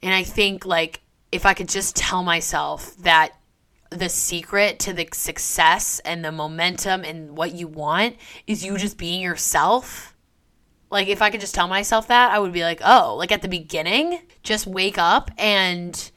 And 0.04 0.14
I 0.14 0.24
think 0.24 0.66
like 0.66 1.02
if 1.32 1.46
I 1.46 1.54
could 1.54 1.70
just 1.70 1.96
tell 1.96 2.24
myself 2.24 2.96
that 2.98 3.34
the 3.90 4.10
secret 4.10 4.80
to 4.80 4.94
the 4.94 5.08
success 5.14 6.00
and 6.06 6.24
the 6.24 6.32
momentum 6.32 7.04
and 7.04 7.36
what 7.38 7.54
you 7.54 7.68
want 7.68 8.16
is 8.48 8.64
you 8.64 8.78
just 8.78 8.98
being 8.98 9.22
yourself, 9.22 10.16
Like 10.90 11.08
if 11.08 11.22
I 11.22 11.30
could 11.30 11.40
just 11.42 11.56
tell 11.56 11.68
myself 11.70 12.08
that, 12.08 12.32
I 12.32 12.40
would 12.40 12.52
be 12.52 12.64
like, 12.64 12.82
"Oh, 12.84 13.16
like 13.18 13.32
at 13.32 13.42
the 13.42 13.48
beginning, 13.48 14.20
just 14.44 14.68
wake 14.68 14.98
up 14.98 15.32
and 15.38 16.12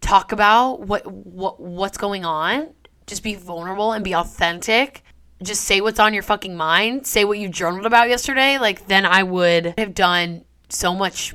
talk 0.00 0.32
about 0.32 0.80
what 0.80 1.06
what 1.06 1.60
what's 1.60 1.98
going 1.98 2.24
on. 2.24 2.68
Just 3.06 3.22
be 3.22 3.34
vulnerable 3.34 3.92
and 3.92 4.04
be 4.04 4.14
authentic. 4.14 5.02
Just 5.42 5.62
say 5.64 5.80
what's 5.80 6.00
on 6.00 6.12
your 6.14 6.22
fucking 6.22 6.56
mind. 6.56 7.06
Say 7.06 7.24
what 7.24 7.38
you 7.38 7.48
journaled 7.48 7.86
about 7.86 8.08
yesterday. 8.08 8.58
Like 8.58 8.86
then 8.88 9.06
I 9.06 9.22
would 9.22 9.74
have 9.78 9.94
done 9.94 10.44
so 10.68 10.94
much 10.94 11.34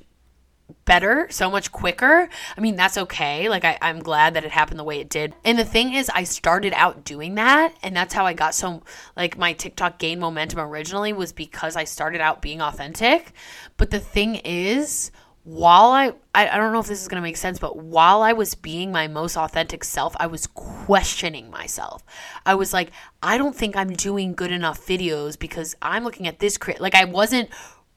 better, 0.85 1.27
so 1.29 1.49
much 1.49 1.71
quicker. 1.71 2.29
I 2.57 2.61
mean, 2.61 2.75
that's 2.75 2.97
okay. 2.97 3.49
Like, 3.49 3.63
I, 3.63 3.77
I'm 3.81 3.99
glad 3.99 4.33
that 4.33 4.45
it 4.45 4.51
happened 4.51 4.79
the 4.79 4.83
way 4.83 4.99
it 4.99 5.09
did. 5.09 5.35
And 5.43 5.57
the 5.57 5.65
thing 5.65 5.93
is, 5.93 6.09
I 6.13 6.23
started 6.23 6.73
out 6.73 7.03
doing 7.03 7.35
that. 7.35 7.73
And 7.83 7.95
that's 7.95 8.13
how 8.13 8.25
I 8.25 8.33
got 8.33 8.55
so, 8.55 8.83
like, 9.15 9.37
my 9.37 9.53
TikTok 9.53 9.99
gained 9.99 10.21
momentum 10.21 10.59
originally 10.59 11.13
was 11.13 11.33
because 11.33 11.75
I 11.75 11.83
started 11.83 12.21
out 12.21 12.41
being 12.41 12.61
authentic. 12.61 13.33
But 13.77 13.91
the 13.91 13.99
thing 13.99 14.35
is, 14.35 15.11
while 15.43 15.91
I, 15.91 16.13
I, 16.33 16.49
I 16.49 16.57
don't 16.57 16.73
know 16.73 16.79
if 16.79 16.87
this 16.87 17.03
is 17.03 17.07
going 17.07 17.21
to 17.21 17.27
make 17.27 17.37
sense, 17.37 17.59
but 17.59 17.77
while 17.77 18.23
I 18.23 18.33
was 18.33 18.55
being 18.55 18.91
my 18.91 19.07
most 19.07 19.37
authentic 19.37 19.83
self, 19.83 20.15
I 20.19 20.25
was 20.25 20.47
questioning 20.47 21.51
myself. 21.51 22.03
I 22.47 22.55
was 22.55 22.73
like, 22.73 22.89
I 23.21 23.37
don't 23.37 23.55
think 23.55 23.75
I'm 23.75 23.93
doing 23.93 24.33
good 24.33 24.51
enough 24.51 24.83
videos 24.83 25.37
because 25.37 25.75
I'm 25.83 26.03
looking 26.03 26.27
at 26.27 26.39
this 26.39 26.57
crit. 26.57 26.81
Like, 26.81 26.95
I 26.95 27.05
wasn't 27.05 27.51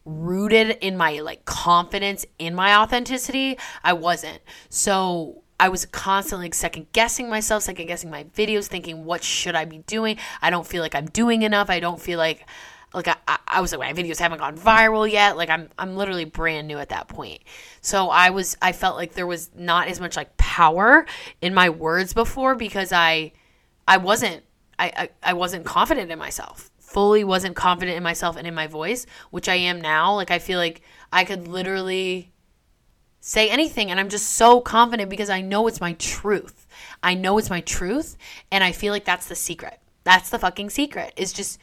rooted 0.08 0.78
in 0.80 0.96
my 0.96 1.20
like 1.20 1.44
confidence 1.44 2.24
in 2.38 2.54
my 2.54 2.74
authenticity. 2.76 3.58
I 3.84 3.92
wasn't. 3.92 4.40
So 4.70 5.42
I 5.60 5.68
was 5.68 5.86
constantly 5.86 6.50
second 6.52 6.86
guessing 6.92 7.28
myself, 7.28 7.64
second 7.64 7.86
guessing 7.86 8.10
my 8.10 8.24
videos, 8.24 8.66
thinking, 8.66 9.04
what 9.04 9.22
should 9.22 9.54
I 9.54 9.64
be 9.64 9.78
doing? 9.78 10.16
I 10.40 10.50
don't 10.50 10.66
feel 10.66 10.82
like 10.82 10.94
I'm 10.94 11.06
doing 11.06 11.42
enough. 11.42 11.68
I 11.68 11.80
don't 11.80 12.00
feel 12.00 12.18
like 12.18 12.46
like 12.94 13.06
I, 13.06 13.38
I 13.46 13.60
was 13.60 13.72
like 13.72 13.80
my 13.80 14.02
videos 14.02 14.18
haven't 14.18 14.38
gone 14.38 14.56
viral 14.56 15.10
yet 15.10 15.36
like 15.36 15.50
i'm 15.50 15.68
i'm 15.78 15.94
literally 15.94 16.24
brand 16.24 16.66
new 16.66 16.78
at 16.78 16.88
that 16.88 17.06
point 17.06 17.42
so 17.82 18.08
i 18.08 18.30
was 18.30 18.56
i 18.62 18.72
felt 18.72 18.96
like 18.96 19.12
there 19.12 19.26
was 19.26 19.50
not 19.54 19.88
as 19.88 20.00
much 20.00 20.16
like 20.16 20.34
power 20.38 21.04
in 21.42 21.52
my 21.52 21.68
words 21.68 22.14
before 22.14 22.54
because 22.54 22.90
i 22.90 23.30
i 23.86 23.98
wasn't 23.98 24.42
i 24.78 24.90
i, 24.96 25.10
I 25.22 25.32
wasn't 25.34 25.66
confident 25.66 26.10
in 26.10 26.18
myself 26.18 26.70
fully 26.88 27.22
wasn't 27.22 27.54
confident 27.54 27.96
in 27.96 28.02
myself 28.02 28.36
and 28.36 28.46
in 28.46 28.54
my 28.54 28.66
voice, 28.66 29.06
which 29.30 29.48
I 29.48 29.56
am 29.56 29.80
now. 29.80 30.14
Like 30.14 30.30
I 30.30 30.38
feel 30.38 30.58
like 30.58 30.80
I 31.12 31.24
could 31.24 31.46
literally 31.46 32.32
say 33.20 33.50
anything 33.50 33.90
and 33.90 34.00
I'm 34.00 34.08
just 34.08 34.30
so 34.30 34.60
confident 34.60 35.10
because 35.10 35.28
I 35.28 35.42
know 35.42 35.66
it's 35.66 35.80
my 35.80 35.92
truth. 35.94 36.66
I 37.02 37.14
know 37.14 37.36
it's 37.38 37.50
my 37.50 37.60
truth 37.60 38.16
and 38.50 38.64
I 38.64 38.72
feel 38.72 38.92
like 38.92 39.04
that's 39.04 39.26
the 39.26 39.34
secret. 39.34 39.78
That's 40.04 40.30
the 40.30 40.38
fucking 40.38 40.70
secret. 40.70 41.12
Is 41.16 41.32
just 41.32 41.60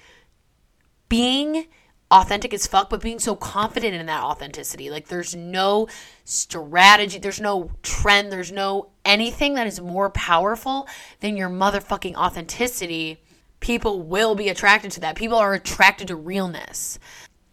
being 1.10 1.66
authentic 2.12 2.54
as 2.54 2.68
fuck, 2.68 2.92
but 2.92 3.02
being 3.02 3.18
so 3.18 3.36
confident 3.36 3.96
in 3.96 4.06
that 4.06 4.24
authenticity. 4.24 4.92
Like 4.92 5.08
there's 5.08 5.36
no 5.36 5.88
strategy, 6.24 7.18
there's 7.18 7.42
no 7.42 7.72
trend, 7.82 8.32
there's 8.32 8.52
no 8.52 8.92
anything 9.04 9.56
that 9.56 9.66
is 9.66 9.82
more 9.82 10.12
powerful 10.12 10.88
than 11.20 11.36
your 11.36 11.50
motherfucking 11.50 12.16
authenticity 12.16 13.25
people 13.60 14.02
will 14.02 14.36
be 14.36 14.50
attracted 14.50 14.92
to 14.92 15.00
that. 15.02 15.16
People 15.16 15.38
are 15.38 15.54
attracted 15.54 16.08
to 16.08 16.16
realness. 16.16 17.00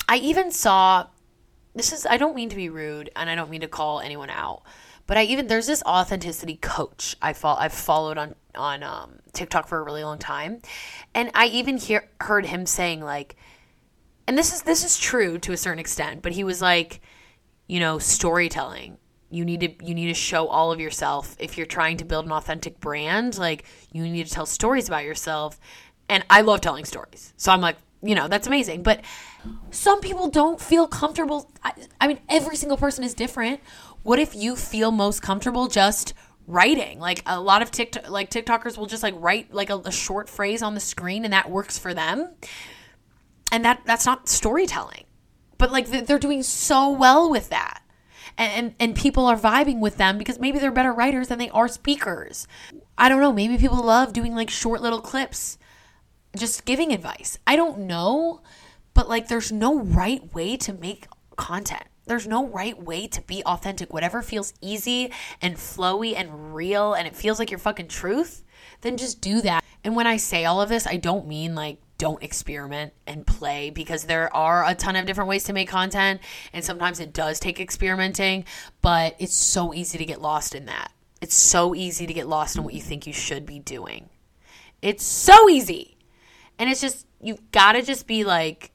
I 0.09 0.17
even 0.17 0.51
saw 0.51 1.07
this 1.75 1.93
is 1.93 2.07
I 2.07 2.17
don't 2.17 2.37
mean 2.37 2.49
to 2.51 2.57
be 2.57 2.69
rude 2.69 3.11
and 3.17 3.31
I 3.31 3.35
don't 3.35 3.51
mean 3.51 3.63
to 3.63 3.69
call 3.69 4.01
anyone 4.01 4.31
out, 4.31 4.63
but 5.07 5.17
I 5.17 5.23
even 5.25 5.47
there's 5.47 5.67
this 5.67 5.83
authenticity 5.85 6.57
coach 6.57 7.17
I 7.23 7.33
follow 7.33 7.59
I've 7.59 7.73
followed 7.73 8.19
on 8.19 8.35
on 8.55 8.83
um, 8.83 9.21
TikTok 9.33 9.69
for 9.69 9.79
a 9.79 9.83
really 9.83 10.05
long 10.05 10.19
time, 10.19 10.61
and 11.15 11.31
I 11.35 11.47
even 11.47 11.79
hear 11.79 12.11
heard 12.21 12.47
him 12.47 12.67
saying 12.67 13.01
like, 13.01 13.37
and 14.27 14.37
this 14.37 14.53
is 14.53 14.63
this 14.63 14.85
is 14.85 14.99
true 14.99 15.39
to 15.39 15.53
a 15.53 15.57
certain 15.57 15.79
extent, 15.79 16.21
but 16.23 16.33
he 16.33 16.45
was 16.45 16.61
like, 16.61 17.01
you 17.69 17.81
know, 17.81 17.99
storytelling 17.99 18.99
you 19.33 19.47
need 19.47 19.61
to 19.61 19.85
you 19.85 19.95
need 19.95 20.09
to 20.09 20.15
show 20.15 20.47
all 20.47 20.71
of 20.71 20.79
yourself 20.79 21.35
if 21.41 21.57
you're 21.57 21.67
trying 21.67 21.97
to 21.97 22.05
build 22.05 22.27
an 22.27 22.33
authentic 22.33 22.79
brand 22.79 23.39
like 23.39 23.65
you 23.91 24.07
need 24.07 24.27
to 24.27 24.33
tell 24.33 24.47
stories 24.47 24.89
about 24.89 25.05
yourself 25.05 25.59
and 26.13 26.25
I 26.29 26.43
love 26.43 26.61
telling 26.61 26.85
stories. 26.85 27.33
So 27.39 27.51
I'm 27.51 27.63
like, 27.63 27.77
you 28.03 28.15
know, 28.15 28.29
that's 28.29 28.47
amazing. 28.47 28.83
But 28.83 29.01
some 29.71 30.01
people 30.01 30.29
don't 30.29 30.61
feel 30.61 30.87
comfortable. 30.87 31.51
I, 31.65 31.73
I 32.01 32.07
mean, 32.07 32.21
every 32.29 32.57
single 32.57 32.77
person 32.77 33.03
is 33.03 33.15
different. 33.15 33.61
What 34.03 34.19
if 34.19 34.35
you 34.35 34.55
feel 34.55 34.91
most 34.91 35.23
comfortable 35.23 35.69
just 35.69 36.13
writing? 36.47 36.99
Like 36.99 37.23
a 37.25 37.41
lot 37.41 37.63
of 37.63 37.71
TikTok, 37.71 38.11
like 38.11 38.29
TikTokers 38.29 38.77
will 38.77 38.85
just 38.85 39.03
like 39.03 39.15
write 39.17 39.55
like 39.55 39.71
a, 39.71 39.79
a 39.79 39.91
short 39.91 40.29
phrase 40.29 40.63
on 40.63 40.75
the 40.75 40.81
screen, 40.81 41.25
and 41.25 41.33
that 41.33 41.51
works 41.51 41.79
for 41.79 41.95
them. 41.95 42.35
And 43.51 43.65
that 43.65 43.81
that's 43.87 44.05
not 44.05 44.29
storytelling, 44.29 45.05
but 45.57 45.73
like 45.73 45.89
they're 45.89 46.19
doing 46.19 46.43
so 46.43 46.91
well 46.91 47.31
with 47.31 47.49
that. 47.49 47.83
And, 48.37 48.53
and, 48.53 48.75
and 48.81 48.97
people 48.97 49.27
are 49.27 49.37
vibing 49.37 49.81
with 49.81 49.97
them 49.97 50.19
because 50.19 50.39
maybe 50.39 50.59
they're 50.59 50.71
better 50.71 50.93
writers 50.93 51.29
than 51.29 51.39
they 51.39 51.51
are 51.51 51.69
speakers. 51.69 52.47
I 52.99 53.09
don't 53.09 53.21
know. 53.21 53.33
Maybe 53.33 53.57
people 53.59 53.83
love 53.83 54.13
doing 54.13 54.35
like 54.35 54.51
short 54.51 54.81
little 54.81 55.01
clips 55.01 55.59
just 56.37 56.65
giving 56.65 56.93
advice. 56.93 57.39
I 57.47 57.57
don't 57.57 57.81
know, 57.81 58.41
but 58.95 59.09
like 59.09 59.29
there's 59.29 59.53
no 59.53 59.81
right 59.81 60.33
way 60.35 60.57
to 60.59 60.73
make 60.73 61.07
content. 61.37 61.85
There's 62.07 62.27
no 62.27 62.47
right 62.47 62.81
way 62.81 63.07
to 63.07 63.23
be 63.23 63.45
authentic. 63.45 63.93
Whatever 63.93 64.23
feels 64.23 64.55
easy 64.61 65.13
and 65.41 65.57
flowy 65.57 66.15
and 66.17 66.55
real 66.55 66.95
and 66.95 67.07
it 67.07 67.15
feels 67.15 67.39
like 67.39 67.51
your 67.51 67.59
fucking 67.59 67.89
truth, 67.89 68.45
then 68.81 68.97
just 68.97 69.21
do 69.21 69.41
that. 69.43 69.63
And 69.85 69.95
when 69.95 70.07
I 70.07 70.17
say 70.17 70.45
all 70.45 70.61
of 70.61 70.69
this, 70.69 70.87
I 70.87 70.97
don't 70.97 71.29
mean 71.29 71.55
like 71.55 71.79
don't 71.99 72.23
experiment 72.23 72.93
and 73.07 73.25
play 73.25 73.71
because 73.71 74.05
there 74.05 74.35
are 74.35 74.67
a 74.67 74.75
ton 74.75 74.97
of 74.97 75.07
different 75.07 75.29
ways 75.29 75.45
to 75.45 75.53
make 75.53 75.69
content 75.69 76.21
and 76.53 76.65
sometimes 76.65 76.99
it 76.99 77.13
does 77.13 77.39
take 77.39 77.61
experimenting, 77.61 78.45
but 78.81 79.15
it's 79.21 79.37
so 79.37 79.73
easy 79.73 79.99
to 79.99 80.05
get 80.05 80.21
lost 80.21 80.55
in 80.55 80.67
that. 80.67 80.91
It's 81.21 81.37
so 81.37 81.73
easy 81.77 82.09
to 82.09 82.13
get 82.13 82.27
lost 82.27 82.57
in 82.57 82.65
what 82.65 82.75
you 82.75 82.83
think 82.83 83.07
you 83.07 83.13
should 83.13 83.47
be 83.47 83.61
doing. 83.61 84.09
It's 84.83 85.05
so 85.05 85.49
easy. 85.49 85.97
And 86.63 86.71
it's 86.71 86.81
just, 86.81 87.09
you've 87.21 87.51
got 87.51 87.73
to 87.73 87.83
just 87.83 88.07
be 88.07 88.23
like, 88.23 88.71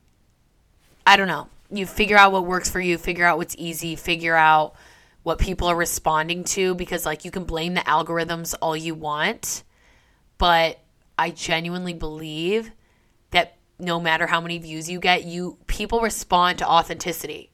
I 1.06 1.16
don't 1.16 1.30
know. 1.30 1.48
You 1.72 1.86
figure 1.86 2.18
out 2.18 2.34
what 2.34 2.46
works 2.46 2.70
for 2.70 2.82
you, 2.82 2.98
figure 2.98 3.24
out 3.24 3.38
what's 3.38 3.56
easy, 3.58 3.96
figure 3.96 4.36
out 4.36 4.76
what 5.24 5.40
people 5.40 5.70
are 5.70 5.76
responding 5.76 6.44
to 6.44 6.76
because, 6.76 7.06
like, 7.06 7.24
you 7.24 7.32
can 7.32 7.46
blame 7.46 7.76
the 7.76 7.80
algorithms 7.80 8.54
all 8.62 8.76
you 8.76 8.94
want. 8.94 9.64
But 10.38 10.82
I 11.18 11.30
genuinely 11.30 11.94
believe 11.94 12.74
that 13.32 13.56
no 13.80 14.02
matter 14.02 14.28
how 14.28 14.42
many 14.42 14.58
views 14.58 14.90
you 14.90 15.00
get, 15.00 15.24
you 15.24 15.58
people 15.68 16.02
respond 16.02 16.58
to 16.58 16.68
authenticity. 16.68 17.52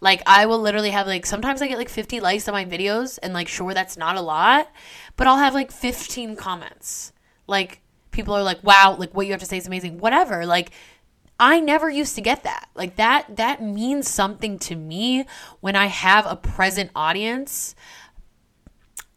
Like 0.00 0.22
I 0.24 0.46
will 0.46 0.60
literally 0.60 0.90
have 0.90 1.08
like 1.08 1.26
sometimes 1.26 1.60
I 1.60 1.66
get 1.66 1.78
like 1.78 1.88
50 1.88 2.20
likes 2.20 2.46
on 2.46 2.54
my 2.54 2.64
videos 2.64 3.18
and 3.20 3.34
like 3.34 3.48
sure 3.48 3.74
that's 3.74 3.96
not 3.96 4.14
a 4.14 4.20
lot, 4.20 4.70
but 5.16 5.26
I'll 5.26 5.38
have 5.38 5.52
like 5.52 5.72
15 5.72 6.36
comments. 6.36 7.12
Like 7.48 7.80
people 8.18 8.34
are 8.34 8.42
like, 8.42 8.64
wow, 8.64 8.96
like 8.98 9.14
what 9.14 9.26
you 9.26 9.32
have 9.32 9.40
to 9.40 9.46
say 9.46 9.58
is 9.58 9.68
amazing, 9.68 9.98
whatever. 9.98 10.44
Like, 10.44 10.72
I 11.38 11.60
never 11.60 11.88
used 11.88 12.16
to 12.16 12.20
get 12.20 12.42
that. 12.42 12.68
Like 12.74 12.96
that 12.96 13.36
that 13.36 13.62
means 13.62 14.08
something 14.08 14.58
to 14.58 14.74
me 14.74 15.24
when 15.60 15.76
I 15.76 15.86
have 15.86 16.26
a 16.26 16.34
present 16.34 16.90
audience. 16.96 17.76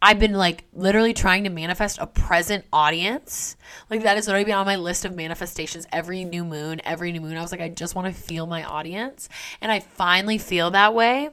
I've 0.03 0.19
been 0.19 0.33
like 0.33 0.65
literally 0.71 1.15
trying 1.15 1.45
to 1.45 1.49
manifest 1.49 1.97
a 1.99 2.05
present 2.05 2.65
audience. 2.71 3.55
Like 3.89 4.03
that 4.03 4.17
has 4.17 4.29
already 4.29 4.45
been 4.45 4.53
on 4.53 4.67
my 4.67 4.75
list 4.75 5.03
of 5.03 5.15
manifestations 5.15 5.87
every 5.91 6.23
new 6.23 6.45
moon, 6.45 6.79
every 6.83 7.11
new 7.11 7.21
moon. 7.21 7.37
I 7.37 7.41
was 7.41 7.51
like 7.51 7.59
I 7.59 7.69
just 7.69 7.95
want 7.95 8.07
to 8.07 8.21
feel 8.21 8.45
my 8.45 8.63
audience 8.63 9.27
and 9.59 9.71
I 9.71 9.79
finally 9.79 10.37
feel 10.37 10.69
that 10.71 10.93
way. 10.93 11.29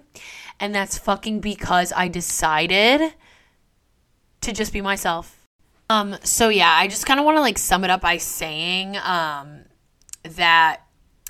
And 0.59 0.75
that's 0.75 0.97
fucking 0.97 1.41
because 1.41 1.93
I 1.95 2.09
decided 2.09 3.13
to 4.41 4.53
just 4.55 4.73
be 4.73 4.81
myself 4.81 5.38
um, 5.91 6.17
so 6.23 6.49
yeah, 6.49 6.71
I 6.71 6.89
just 6.89 7.07
kind 7.07 7.19
of 7.19 7.27
want 7.27 7.37
to 7.37 7.41
like 7.41 7.59
sum 7.59 7.85
it 7.85 7.91
up 7.91 8.01
by 8.01 8.19
saying 8.19 8.97
um, 8.99 9.65
that 10.23 10.83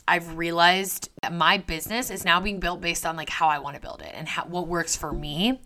I've 0.08 0.36
realized 0.36 1.10
that 1.22 1.32
my 1.32 1.58
business 1.58 2.10
is 2.10 2.24
now 2.24 2.40
being 2.40 2.58
built 2.58 2.80
based 2.80 3.06
on 3.06 3.14
like 3.14 3.28
how 3.28 3.48
I 3.48 3.58
want 3.58 3.76
to 3.76 3.82
build 3.82 4.02
it 4.02 4.12
and 4.14 4.26
how, 4.26 4.44
what 4.46 4.66
works 4.66 4.96
for 4.96 5.12
me. 5.12 5.60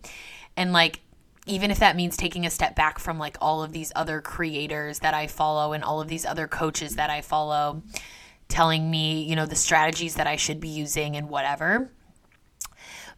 And 0.55 0.73
like, 0.73 0.99
even 1.47 1.71
if 1.71 1.79
that 1.79 1.95
means 1.95 2.15
taking 2.15 2.45
a 2.45 2.49
step 2.49 2.75
back 2.75 2.99
from 2.99 3.17
like 3.17 3.37
all 3.41 3.63
of 3.63 3.71
these 3.71 3.91
other 3.95 4.21
creators 4.21 4.99
that 4.99 5.13
I 5.13 5.27
follow 5.27 5.73
and 5.73 5.83
all 5.83 5.99
of 6.01 6.07
these 6.07 6.25
other 6.25 6.47
coaches 6.47 6.95
that 6.95 7.09
I 7.09 7.21
follow 7.21 7.83
telling 8.47 8.91
me, 8.91 9.23
you 9.23 9.35
know, 9.35 9.45
the 9.45 9.55
strategies 9.55 10.15
that 10.15 10.27
I 10.27 10.35
should 10.35 10.59
be 10.59 10.69
using 10.69 11.15
and 11.15 11.29
whatever. 11.29 11.91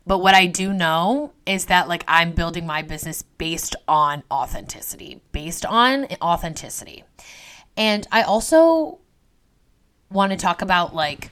But 0.08 0.20
what 0.20 0.36
I 0.36 0.46
do 0.46 0.72
know 0.72 1.34
is 1.46 1.66
that 1.66 1.88
like 1.88 2.04
I'm 2.08 2.34
building 2.34 2.66
my 2.66 2.82
business 2.82 3.24
based 3.24 3.76
on 3.88 4.24
authenticity, 4.32 5.22
based 5.32 5.66
on 5.66 6.08
authenticity. 6.22 7.04
And 7.76 8.08
I 8.12 8.22
also 8.22 9.00
want 10.12 10.32
to 10.32 10.38
talk 10.38 10.62
about 10.62 10.96
like 10.96 11.32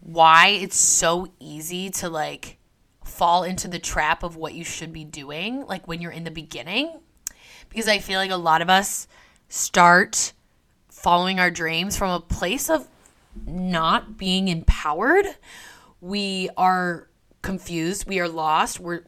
why 0.00 0.48
it's 0.48 0.76
so 0.76 1.28
easy 1.38 1.90
to 1.90 2.08
like 2.08 2.58
fall 3.04 3.44
into 3.44 3.68
the 3.68 3.78
trap 3.78 4.22
of 4.22 4.36
what 4.36 4.54
you 4.54 4.64
should 4.64 4.92
be 4.92 5.04
doing 5.04 5.64
like 5.66 5.86
when 5.86 6.00
you're 6.00 6.12
in 6.12 6.24
the 6.24 6.30
beginning 6.30 7.00
because 7.68 7.88
I 7.88 7.98
feel 7.98 8.18
like 8.18 8.30
a 8.30 8.36
lot 8.36 8.62
of 8.62 8.70
us 8.70 9.06
start 9.48 10.32
following 10.88 11.38
our 11.38 11.50
dreams 11.50 11.96
from 11.96 12.10
a 12.10 12.20
place 12.20 12.68
of 12.68 12.88
not 13.46 14.16
being 14.16 14.48
empowered 14.48 15.26
we 16.00 16.50
are 16.56 17.08
confused, 17.46 18.06
we 18.06 18.20
are 18.20 18.28
lost, 18.28 18.80
we're 18.80 19.02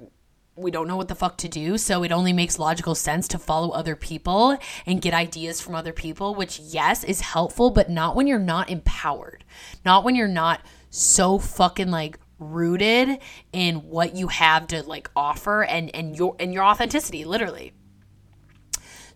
we 0.59 0.71
don't 0.71 0.89
know 0.89 0.97
what 0.97 1.09
the 1.09 1.15
fuck 1.15 1.37
to 1.39 1.49
do. 1.49 1.79
So 1.79 2.03
it 2.03 2.13
only 2.13 2.33
makes 2.33 2.59
logical 2.59 2.95
sense 2.95 3.29
to 3.29 3.39
follow 3.39 3.71
other 3.71 3.95
people 3.95 4.59
and 4.87 5.01
get 5.01 5.15
ideas 5.15 5.61
from 5.61 5.75
other 5.75 5.93
people, 5.93 6.35
which, 6.35 6.59
yes, 6.59 7.05
is 7.05 7.21
helpful, 7.21 7.71
but 7.71 7.89
not 7.89 8.17
when 8.17 8.27
you're 8.27 8.41
not 8.41 8.69
empowered. 8.69 9.45
Not 9.85 10.03
when 10.03 10.17
you're 10.17 10.27
not 10.27 10.61
so 10.91 11.39
fucking 11.39 11.91
like 11.91 12.19
rooted 12.39 13.19
in 13.53 13.77
what 13.77 14.17
you 14.17 14.29
have 14.29 14.67
to 14.69 14.83
like 14.83 15.11
offer 15.17 15.65
and 15.65 15.95
and 15.95 16.17
your 16.17 16.37
and 16.39 16.55
your 16.55 16.65
authenticity 16.65 17.25
literally 17.25 17.73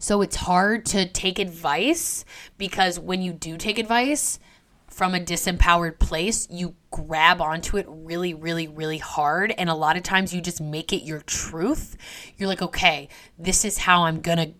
so 0.00 0.22
it's 0.22 0.34
hard 0.34 0.84
to 0.84 1.06
take 1.06 1.38
advice 1.38 2.24
because 2.58 2.98
when 2.98 3.22
you 3.22 3.32
do 3.32 3.56
take 3.56 3.78
advice 3.78 4.40
from 4.92 5.14
a 5.14 5.18
disempowered 5.18 5.98
place, 5.98 6.46
you 6.50 6.74
grab 6.90 7.40
onto 7.40 7.78
it 7.78 7.86
really, 7.88 8.34
really, 8.34 8.68
really 8.68 8.98
hard. 8.98 9.54
And 9.56 9.70
a 9.70 9.74
lot 9.74 9.96
of 9.96 10.02
times 10.02 10.34
you 10.34 10.40
just 10.40 10.60
make 10.60 10.92
it 10.92 11.02
your 11.02 11.20
truth. 11.20 11.96
You're 12.36 12.48
like, 12.48 12.62
okay, 12.62 13.08
this 13.38 13.64
is 13.64 13.78
how 13.78 14.02
I'm 14.02 14.20
going 14.20 14.38
to 14.38 14.52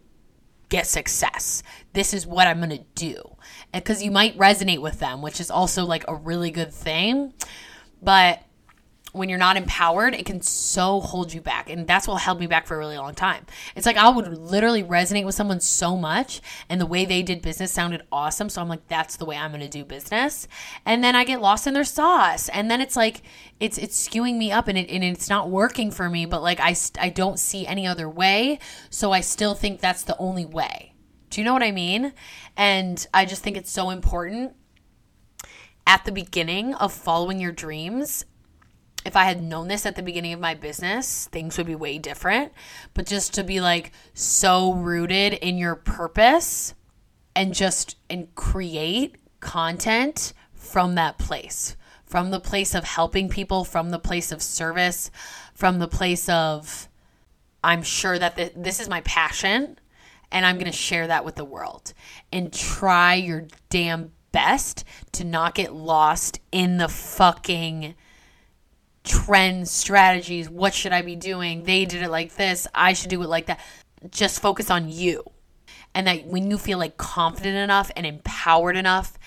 get 0.70 0.86
success. 0.86 1.62
This 1.92 2.14
is 2.14 2.26
what 2.26 2.46
I'm 2.46 2.58
going 2.58 2.70
to 2.70 2.84
do. 2.94 3.36
Because 3.74 4.02
you 4.02 4.10
might 4.10 4.36
resonate 4.38 4.80
with 4.80 5.00
them, 5.00 5.20
which 5.20 5.38
is 5.38 5.50
also 5.50 5.84
like 5.84 6.04
a 6.08 6.14
really 6.14 6.50
good 6.50 6.72
thing. 6.72 7.34
But 8.00 8.42
when 9.12 9.28
you're 9.28 9.38
not 9.38 9.58
empowered, 9.58 10.14
it 10.14 10.24
can 10.24 10.40
so 10.40 11.00
hold 11.00 11.32
you 11.34 11.40
back. 11.40 11.68
And 11.68 11.86
that's 11.86 12.08
what 12.08 12.22
held 12.22 12.40
me 12.40 12.46
back 12.46 12.66
for 12.66 12.74
a 12.74 12.78
really 12.78 12.96
long 12.96 13.14
time. 13.14 13.44
It's 13.76 13.84
like 13.84 13.98
I 13.98 14.08
would 14.08 14.38
literally 14.38 14.82
resonate 14.82 15.26
with 15.26 15.34
someone 15.34 15.60
so 15.60 15.96
much 15.96 16.40
and 16.68 16.80
the 16.80 16.86
way 16.86 17.04
they 17.04 17.22
did 17.22 17.42
business 17.42 17.70
sounded 17.70 18.02
awesome. 18.10 18.48
So 18.48 18.62
I'm 18.62 18.68
like, 18.68 18.88
that's 18.88 19.16
the 19.16 19.26
way 19.26 19.36
I'm 19.36 19.52
gonna 19.52 19.68
do 19.68 19.84
business. 19.84 20.48
And 20.86 21.04
then 21.04 21.14
I 21.14 21.24
get 21.24 21.42
lost 21.42 21.66
in 21.66 21.74
their 21.74 21.84
sauce. 21.84 22.48
And 22.48 22.70
then 22.70 22.80
it's 22.80 22.96
like 22.96 23.22
it's 23.60 23.76
it's 23.76 24.08
skewing 24.08 24.38
me 24.38 24.50
up 24.50 24.66
and 24.66 24.78
it 24.78 24.88
and 24.90 25.04
it's 25.04 25.28
not 25.28 25.50
working 25.50 25.90
for 25.90 26.08
me, 26.08 26.24
but 26.24 26.42
like 26.42 26.58
I 26.58 26.74
I 26.98 27.10
don't 27.10 27.38
see 27.38 27.66
any 27.66 27.86
other 27.86 28.08
way. 28.08 28.58
So 28.88 29.12
I 29.12 29.20
still 29.20 29.54
think 29.54 29.80
that's 29.80 30.04
the 30.04 30.16
only 30.16 30.46
way. 30.46 30.94
Do 31.28 31.40
you 31.40 31.44
know 31.44 31.52
what 31.52 31.62
I 31.62 31.70
mean? 31.70 32.14
And 32.56 33.06
I 33.12 33.26
just 33.26 33.42
think 33.42 33.56
it's 33.56 33.70
so 33.70 33.90
important 33.90 34.54
at 35.86 36.04
the 36.04 36.12
beginning 36.12 36.74
of 36.74 36.92
following 36.92 37.40
your 37.40 37.52
dreams 37.52 38.24
if 39.04 39.16
I 39.16 39.24
had 39.24 39.42
known 39.42 39.68
this 39.68 39.86
at 39.86 39.96
the 39.96 40.02
beginning 40.02 40.32
of 40.32 40.40
my 40.40 40.54
business, 40.54 41.28
things 41.32 41.58
would 41.58 41.66
be 41.66 41.74
way 41.74 41.98
different. 41.98 42.52
But 42.94 43.06
just 43.06 43.34
to 43.34 43.44
be 43.44 43.60
like 43.60 43.92
so 44.14 44.72
rooted 44.74 45.34
in 45.34 45.58
your 45.58 45.74
purpose 45.74 46.74
and 47.34 47.54
just 47.54 47.96
and 48.08 48.34
create 48.34 49.16
content 49.40 50.32
from 50.54 50.94
that 50.94 51.18
place, 51.18 51.76
from 52.06 52.30
the 52.30 52.40
place 52.40 52.74
of 52.74 52.84
helping 52.84 53.28
people, 53.28 53.64
from 53.64 53.90
the 53.90 53.98
place 53.98 54.30
of 54.30 54.42
service, 54.42 55.10
from 55.54 55.78
the 55.78 55.88
place 55.88 56.28
of 56.28 56.88
I'm 57.64 57.82
sure 57.82 58.18
that 58.18 58.36
this 58.56 58.80
is 58.80 58.88
my 58.88 59.00
passion 59.02 59.78
and 60.30 60.46
I'm 60.46 60.56
going 60.56 60.70
to 60.70 60.76
share 60.76 61.06
that 61.06 61.24
with 61.24 61.36
the 61.36 61.44
world 61.44 61.92
and 62.32 62.52
try 62.52 63.14
your 63.14 63.46
damn 63.68 64.12
best 64.32 64.84
to 65.12 65.24
not 65.24 65.54
get 65.54 65.74
lost 65.74 66.40
in 66.50 66.78
the 66.78 66.88
fucking 66.88 67.94
trends, 69.04 69.70
strategies. 69.70 70.48
What 70.48 70.74
should 70.74 70.92
I 70.92 71.02
be 71.02 71.16
doing? 71.16 71.64
They 71.64 71.84
did 71.84 72.02
it 72.02 72.10
like 72.10 72.34
this. 72.36 72.66
I 72.74 72.92
should 72.92 73.10
do 73.10 73.22
it 73.22 73.28
like 73.28 73.46
that. 73.46 73.60
Just 74.10 74.40
focus 74.40 74.70
on 74.70 74.88
you. 74.88 75.24
And 75.94 76.06
that 76.06 76.26
when 76.26 76.50
you 76.50 76.58
feel 76.58 76.78
like 76.78 76.96
confident 76.96 77.56
enough 77.56 77.90
and 77.96 78.06
empowered 78.06 78.76
enough 78.76 79.18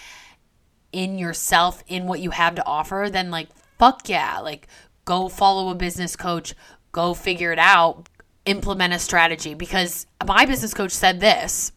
in 0.91 1.17
yourself, 1.20 1.84
in 1.88 2.08
what 2.08 2.22
you 2.22 2.32
have 2.32 2.55
to 2.55 2.65
offer, 2.65 3.10
then 3.12 3.29
like, 3.29 3.50
fuck 3.77 4.08
yeah. 4.10 4.39
Like, 4.39 4.68
go 5.03 5.29
follow 5.29 5.70
a 5.70 5.75
business 5.75 6.16
coach, 6.16 6.55
go 6.92 7.14
figure 7.14 7.51
it 7.51 7.59
out, 7.59 8.09
implement 8.46 8.94
a 8.94 9.00
strategy. 9.00 9.53
Because 9.53 10.07
my 10.25 10.46
business 10.46 10.74
coach 10.74 10.92
said 10.92 11.20
this 11.20 11.72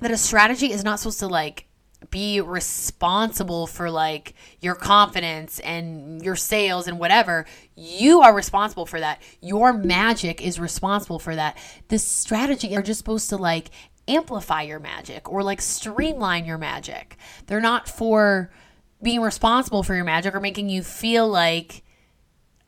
that 0.00 0.10
a 0.10 0.16
strategy 0.16 0.72
is 0.72 0.82
not 0.82 0.98
supposed 0.98 1.20
to 1.20 1.28
like 1.28 1.66
be 2.10 2.40
responsible 2.40 3.66
for 3.66 3.90
like 3.90 4.34
your 4.60 4.74
confidence 4.74 5.60
and 5.60 6.22
your 6.22 6.36
sales 6.36 6.88
and 6.88 6.98
whatever. 6.98 7.46
You 7.74 8.20
are 8.20 8.34
responsible 8.34 8.86
for 8.86 9.00
that. 9.00 9.22
Your 9.40 9.72
magic 9.72 10.40
is 10.40 10.60
responsible 10.60 11.18
for 11.18 11.34
that. 11.36 11.56
The 11.88 11.98
strategy 11.98 12.76
are 12.76 12.82
just 12.82 12.98
supposed 12.98 13.28
to 13.30 13.36
like 13.36 13.70
amplify 14.08 14.62
your 14.62 14.80
magic 14.80 15.30
or 15.30 15.42
like 15.42 15.60
streamline 15.60 16.44
your 16.44 16.58
magic. 16.58 17.16
They're 17.46 17.60
not 17.60 17.88
for 17.88 18.50
being 19.02 19.20
responsible 19.20 19.82
for 19.82 19.94
your 19.94 20.04
magic 20.04 20.34
or 20.34 20.40
making 20.40 20.68
you 20.68 20.82
feel 20.82 21.28
like 21.28 21.82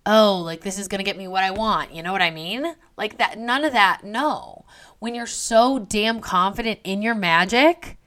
oh, 0.07 0.43
like 0.45 0.61
this 0.61 0.79
is 0.79 0.89
going 0.89 0.99
to 0.99 1.05
get 1.05 1.17
me 1.17 1.27
what 1.27 1.45
I 1.45 1.51
want. 1.51 1.95
You 1.95 2.03
know 2.03 2.13
what 2.13 2.23
I 2.23 2.31
mean? 2.31 2.75
Like 2.97 3.19
that 3.19 3.39
none 3.39 3.65
of 3.65 3.73
that. 3.73 4.05
No. 4.05 4.65
When 4.99 5.15
you're 5.15 5.27
so 5.27 5.79
damn 5.79 6.21
confident 6.21 6.81
in 6.85 7.03
your 7.03 7.15
magic, 7.15 7.99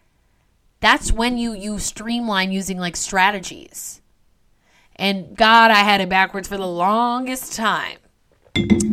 that's 0.88 1.12
when 1.12 1.38
you 1.38 1.52
you 1.52 1.80
streamline 1.80 2.50
using 2.50 2.78
like 2.78 2.96
strategies. 2.96 4.02
And 4.96 5.36
God, 5.36 5.70
I 5.70 5.80
had 5.80 6.00
it 6.00 6.08
backwards 6.08 6.48
for 6.48 6.56
the 6.56 6.66
longest 6.66 7.54
time. 7.54 7.98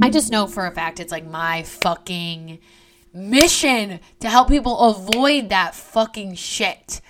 I 0.03 0.11
just 0.11 0.33
know 0.33 0.49
for 0.49 0.67
a 0.67 0.73
fact 0.73 0.99
it's 0.99 1.13
like 1.13 1.25
my 1.25 1.63
fucking 1.63 2.59
mission 3.13 4.01
to 4.19 4.29
help 4.29 4.49
people 4.49 4.77
avoid 4.81 5.51
that 5.51 5.77
fucking 5.77 6.35
shit. 6.35 7.01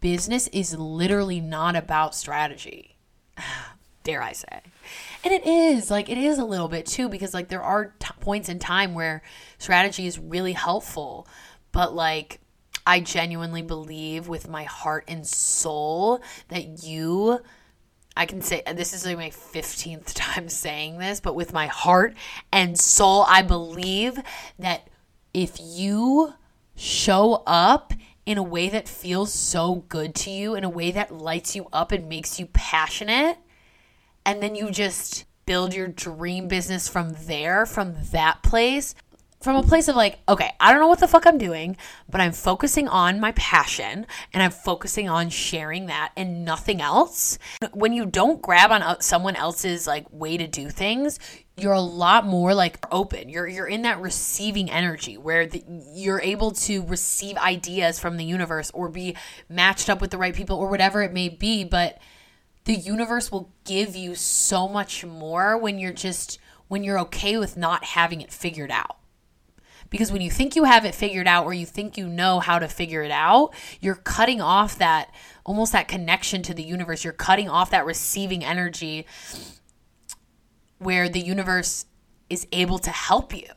Business 0.00 0.48
is 0.48 0.76
literally 0.76 1.40
not 1.40 1.76
about 1.76 2.16
strategy. 2.16 2.96
Dare 4.02 4.20
I 4.20 4.32
say. 4.32 4.62
And 5.22 5.32
it 5.32 5.46
is, 5.46 5.90
like, 5.90 6.10
it 6.10 6.18
is 6.18 6.38
a 6.38 6.44
little 6.44 6.68
bit 6.68 6.84
too, 6.84 7.08
because, 7.08 7.32
like, 7.32 7.48
there 7.48 7.62
are 7.62 7.94
t- 7.98 8.08
points 8.20 8.50
in 8.50 8.58
time 8.58 8.92
where 8.92 9.22
strategy 9.56 10.06
is 10.06 10.18
really 10.18 10.52
helpful. 10.52 11.26
But, 11.72 11.94
like, 11.94 12.40
I 12.86 13.00
genuinely 13.00 13.62
believe 13.62 14.28
with 14.28 14.48
my 14.48 14.64
heart 14.64 15.04
and 15.08 15.26
soul 15.26 16.20
that 16.48 16.84
you 16.84 17.40
I 18.16 18.26
can 18.26 18.42
say 18.42 18.62
this 18.74 18.92
is 18.92 19.04
like 19.04 19.16
my 19.16 19.30
15th 19.30 20.12
time 20.14 20.48
saying 20.48 20.98
this, 20.98 21.20
but 21.20 21.34
with 21.34 21.52
my 21.52 21.66
heart 21.66 22.14
and 22.52 22.78
soul, 22.78 23.24
I 23.28 23.42
believe 23.42 24.18
that 24.58 24.88
if 25.32 25.56
you 25.60 26.34
show 26.76 27.42
up 27.46 27.92
in 28.24 28.38
a 28.38 28.42
way 28.42 28.68
that 28.68 28.88
feels 28.88 29.32
so 29.32 29.84
good 29.88 30.14
to 30.14 30.30
you, 30.30 30.54
in 30.54 30.64
a 30.64 30.70
way 30.70 30.90
that 30.92 31.12
lights 31.12 31.54
you 31.54 31.66
up 31.72 31.92
and 31.92 32.08
makes 32.08 32.38
you 32.38 32.46
passionate, 32.46 33.36
and 34.24 34.42
then 34.42 34.54
you 34.54 34.70
just 34.70 35.24
build 35.44 35.74
your 35.74 35.88
dream 35.88 36.48
business 36.48 36.88
from 36.88 37.14
there, 37.26 37.66
from 37.66 37.94
that 38.12 38.42
place, 38.42 38.94
from 39.44 39.56
a 39.56 39.62
place 39.62 39.88
of 39.88 39.94
like, 39.94 40.20
okay, 40.26 40.52
I 40.58 40.72
don't 40.72 40.80
know 40.80 40.88
what 40.88 41.00
the 41.00 41.06
fuck 41.06 41.26
I'm 41.26 41.36
doing, 41.36 41.76
but 42.08 42.18
I'm 42.18 42.32
focusing 42.32 42.88
on 42.88 43.20
my 43.20 43.32
passion 43.32 44.06
and 44.32 44.42
I'm 44.42 44.50
focusing 44.50 45.06
on 45.06 45.28
sharing 45.28 45.84
that 45.86 46.12
and 46.16 46.46
nothing 46.46 46.80
else. 46.80 47.38
When 47.74 47.92
you 47.92 48.06
don't 48.06 48.40
grab 48.40 48.72
on 48.72 48.80
uh, 48.82 49.00
someone 49.00 49.36
else's 49.36 49.86
like 49.86 50.06
way 50.10 50.38
to 50.38 50.46
do 50.46 50.70
things, 50.70 51.18
you're 51.58 51.74
a 51.74 51.80
lot 51.80 52.24
more 52.24 52.54
like 52.54 52.78
open. 52.90 53.28
You're 53.28 53.46
you're 53.46 53.66
in 53.66 53.82
that 53.82 54.00
receiving 54.00 54.70
energy 54.70 55.18
where 55.18 55.46
the, 55.46 55.62
you're 55.92 56.22
able 56.22 56.52
to 56.52 56.82
receive 56.86 57.36
ideas 57.36 58.00
from 58.00 58.16
the 58.16 58.24
universe 58.24 58.70
or 58.72 58.88
be 58.88 59.14
matched 59.50 59.90
up 59.90 60.00
with 60.00 60.10
the 60.10 60.18
right 60.18 60.34
people 60.34 60.56
or 60.56 60.70
whatever 60.70 61.02
it 61.02 61.12
may 61.12 61.28
be, 61.28 61.64
but 61.64 61.98
the 62.64 62.74
universe 62.74 63.30
will 63.30 63.52
give 63.66 63.94
you 63.94 64.14
so 64.14 64.66
much 64.66 65.04
more 65.04 65.58
when 65.58 65.78
you're 65.78 65.92
just 65.92 66.38
when 66.68 66.82
you're 66.82 66.98
okay 67.00 67.36
with 67.36 67.58
not 67.58 67.84
having 67.84 68.22
it 68.22 68.32
figured 68.32 68.70
out. 68.70 68.96
Because 69.90 70.10
when 70.10 70.20
you 70.20 70.30
think 70.30 70.56
you 70.56 70.64
have 70.64 70.84
it 70.84 70.94
figured 70.94 71.28
out 71.28 71.44
or 71.44 71.54
you 71.54 71.66
think 71.66 71.96
you 71.96 72.08
know 72.08 72.40
how 72.40 72.58
to 72.58 72.68
figure 72.68 73.02
it 73.02 73.10
out, 73.10 73.54
you're 73.80 73.94
cutting 73.94 74.40
off 74.40 74.78
that 74.78 75.14
almost 75.44 75.72
that 75.72 75.88
connection 75.88 76.42
to 76.42 76.54
the 76.54 76.62
universe. 76.62 77.04
You're 77.04 77.12
cutting 77.12 77.48
off 77.48 77.70
that 77.70 77.86
receiving 77.86 78.44
energy 78.44 79.06
where 80.78 81.08
the 81.08 81.20
universe 81.20 81.86
is 82.28 82.46
able 82.52 82.78
to 82.78 82.90
help 82.90 83.34
you. 83.34 83.48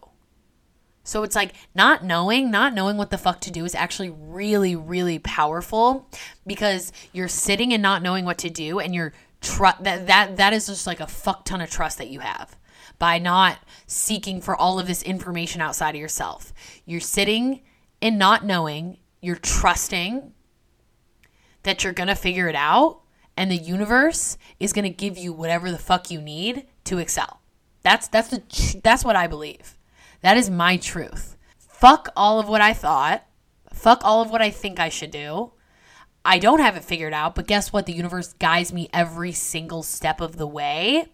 So 1.03 1.23
it's 1.23 1.35
like 1.35 1.53
not 1.73 2.03
knowing, 2.03 2.51
not 2.51 2.73
knowing 2.73 2.97
what 2.97 3.11
the 3.11 3.17
fuck 3.17 3.39
to 3.41 3.51
do 3.51 3.63
is 3.63 3.73
actually 3.73 4.09
really, 4.09 4.75
really 4.75 5.19
powerful 5.19 6.09
because 6.45 6.91
you're 7.13 7.29
sitting 7.29 7.73
and 7.73 7.81
not 7.81 8.01
knowing 8.01 8.25
what 8.25 8.37
to 8.39 8.49
do 8.49 8.79
and 8.79 8.93
you're 8.93 9.13
tr- 9.39 9.67
that 9.79 10.07
that 10.07 10.35
that 10.35 10.51
is 10.51 10.67
just 10.67 10.85
like 10.85 10.99
a 10.99 11.07
fuck 11.07 11.45
ton 11.45 11.61
of 11.61 11.69
trust 11.69 11.97
that 11.99 12.09
you 12.09 12.19
have 12.19 12.56
by 12.99 13.19
not 13.19 13.59
seeking 13.85 14.41
for 14.41 14.55
all 14.55 14.79
of 14.79 14.87
this 14.87 15.03
information 15.03 15.61
outside 15.61 15.95
of 15.95 16.01
yourself. 16.01 16.53
You're 16.85 16.99
sitting 16.99 17.61
and 18.01 18.17
not 18.17 18.45
knowing, 18.45 18.97
you're 19.21 19.35
trusting 19.35 20.33
that 21.63 21.83
you're 21.83 21.93
going 21.93 22.07
to 22.07 22.15
figure 22.15 22.47
it 22.47 22.55
out 22.55 23.01
and 23.37 23.51
the 23.51 23.55
universe 23.55 24.37
is 24.59 24.73
going 24.73 24.83
to 24.83 24.89
give 24.89 25.17
you 25.17 25.31
whatever 25.31 25.71
the 25.71 25.77
fuck 25.77 26.09
you 26.09 26.19
need 26.19 26.65
to 26.85 26.97
excel. 26.97 27.41
That's 27.83 28.07
that's 28.07 28.29
the 28.29 28.41
that's 28.83 29.05
what 29.05 29.15
I 29.15 29.27
believe. 29.27 29.77
That 30.21 30.35
is 30.35 30.49
my 30.49 30.77
truth. 30.77 31.37
Fuck 31.57 32.09
all 32.17 32.39
of 32.39 32.49
what 32.49 32.59
I 32.59 32.73
thought. 32.73 33.25
Fuck 33.71 34.01
all 34.03 34.21
of 34.21 34.31
what 34.31 34.41
I 34.41 34.49
think 34.49 34.79
I 34.79 34.89
should 34.89 35.11
do. 35.11 35.53
I 36.25 36.39
don't 36.39 36.59
have 36.59 36.75
it 36.75 36.83
figured 36.83 37.13
out, 37.13 37.35
but 37.35 37.47
guess 37.47 37.71
what? 37.71 37.85
The 37.85 37.93
universe 37.93 38.33
guides 38.33 38.73
me 38.73 38.89
every 38.91 39.31
single 39.31 39.83
step 39.83 40.19
of 40.19 40.35
the 40.35 40.47
way. 40.47 41.05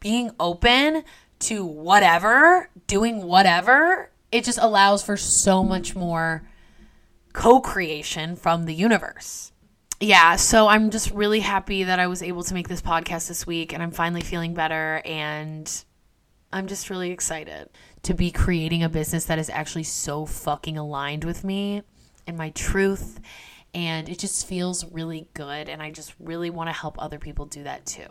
Being 0.00 0.30
open 0.40 1.04
to 1.40 1.64
whatever, 1.64 2.68
doing 2.86 3.22
whatever, 3.22 4.10
it 4.32 4.44
just 4.44 4.58
allows 4.58 5.02
for 5.02 5.16
so 5.16 5.62
much 5.62 5.94
more 5.94 6.48
co 7.32 7.60
creation 7.60 8.36
from 8.36 8.64
the 8.64 8.74
universe. 8.74 9.52
Yeah, 10.02 10.36
so 10.36 10.66
I'm 10.66 10.90
just 10.90 11.10
really 11.10 11.40
happy 11.40 11.84
that 11.84 11.98
I 11.98 12.06
was 12.06 12.22
able 12.22 12.42
to 12.44 12.54
make 12.54 12.68
this 12.68 12.80
podcast 12.80 13.28
this 13.28 13.46
week 13.46 13.74
and 13.74 13.82
I'm 13.82 13.90
finally 13.90 14.22
feeling 14.22 14.54
better 14.54 15.02
and 15.04 15.70
I'm 16.52 16.68
just 16.68 16.88
really 16.88 17.10
excited 17.10 17.68
to 18.04 18.14
be 18.14 18.30
creating 18.30 18.82
a 18.82 18.88
business 18.88 19.26
that 19.26 19.38
is 19.38 19.50
actually 19.50 19.82
so 19.82 20.24
fucking 20.24 20.78
aligned 20.78 21.24
with 21.24 21.44
me 21.44 21.82
and 22.26 22.38
my 22.38 22.48
truth 22.50 23.20
and 23.74 24.08
it 24.08 24.18
just 24.18 24.46
feels 24.46 24.90
really 24.90 25.28
good 25.34 25.68
and 25.68 25.82
I 25.82 25.90
just 25.90 26.14
really 26.18 26.48
want 26.48 26.68
to 26.70 26.72
help 26.72 27.00
other 27.00 27.18
people 27.18 27.44
do 27.44 27.62
that 27.64 27.84
too. 27.84 28.08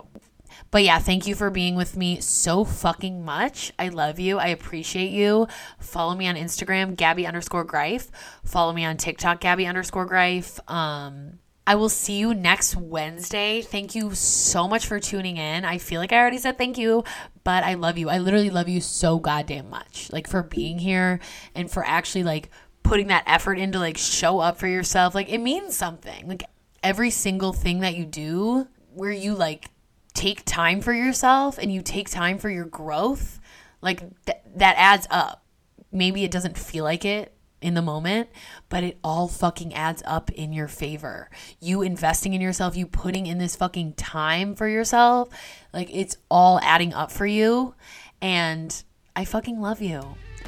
But 0.71 0.83
yeah, 0.83 0.99
thank 0.99 1.27
you 1.27 1.35
for 1.35 1.49
being 1.49 1.75
with 1.75 1.95
me 1.97 2.19
so 2.19 2.63
fucking 2.63 3.23
much. 3.23 3.71
I 3.79 3.89
love 3.89 4.19
you. 4.19 4.37
I 4.37 4.47
appreciate 4.47 5.11
you. 5.11 5.47
Follow 5.79 6.15
me 6.15 6.27
on 6.27 6.35
Instagram, 6.35 6.95
Gabby 6.95 7.25
underscore 7.25 7.63
Greif. 7.63 8.09
Follow 8.43 8.73
me 8.73 8.85
on 8.85 8.97
TikTok, 8.97 9.39
Gabby 9.39 9.65
underscore 9.65 10.05
Greif. 10.05 10.59
Um, 10.69 11.39
I 11.69 11.75
will 11.75 11.89
see 11.89 12.17
you 12.17 12.33
next 12.33 12.75
Wednesday. 12.75 13.61
Thank 13.61 13.93
you 13.93 14.15
so 14.15 14.67
much 14.67 14.87
for 14.87 14.99
tuning 14.99 15.37
in. 15.37 15.65
I 15.65 15.77
feel 15.77 16.01
like 16.01 16.11
I 16.11 16.17
already 16.17 16.39
said 16.39 16.57
thank 16.57 16.79
you, 16.79 17.03
but 17.43 17.63
I 17.63 17.75
love 17.75 17.97
you. 17.99 18.09
I 18.09 18.17
literally 18.17 18.49
love 18.49 18.67
you 18.67 18.81
so 18.81 19.19
goddamn 19.19 19.69
much. 19.69 20.11
Like 20.11 20.27
for 20.27 20.41
being 20.41 20.79
here 20.79 21.19
and 21.53 21.69
for 21.69 21.85
actually 21.85 22.23
like 22.23 22.49
putting 22.81 23.07
that 23.07 23.23
effort 23.27 23.59
into 23.59 23.77
like 23.77 23.97
show 23.97 24.39
up 24.39 24.57
for 24.57 24.65
yourself. 24.65 25.13
Like 25.13 25.29
it 25.29 25.37
means 25.37 25.77
something. 25.77 26.27
Like 26.27 26.43
every 26.81 27.11
single 27.11 27.53
thing 27.53 27.81
that 27.81 27.95
you 27.95 28.05
do 28.05 28.67
where 28.95 29.11
you 29.11 29.35
like 29.35 29.69
take 30.13 30.43
time 30.45 30.81
for 30.81 30.93
yourself 30.93 31.57
and 31.57 31.71
you 31.71 31.81
take 31.81 32.09
time 32.09 32.37
for 32.37 32.49
your 32.49 32.65
growth, 32.65 33.39
like 33.81 33.99
th- 34.25 34.39
that 34.55 34.75
adds 34.77 35.07
up. 35.09 35.43
Maybe 35.91 36.23
it 36.23 36.31
doesn't 36.31 36.57
feel 36.57 36.83
like 36.83 37.05
it 37.05 37.33
in 37.61 37.73
the 37.73 37.81
moment, 37.81 38.29
but 38.69 38.83
it 38.83 38.97
all 39.03 39.27
fucking 39.27 39.73
adds 39.73 40.01
up 40.05 40.31
in 40.31 40.53
your 40.53 40.67
favor. 40.67 41.29
You 41.59 41.81
investing 41.81 42.33
in 42.33 42.41
yourself, 42.41 42.75
you 42.75 42.85
putting 42.85 43.25
in 43.25 43.37
this 43.37 43.55
fucking 43.55 43.93
time 43.93 44.55
for 44.55 44.67
yourself, 44.67 45.29
like 45.73 45.89
it's 45.93 46.17
all 46.29 46.59
adding 46.61 46.93
up 46.93 47.11
for 47.11 47.25
you. 47.25 47.75
And 48.21 48.83
I 49.15 49.25
fucking 49.25 49.59
love 49.59 49.81
you. 49.81 50.01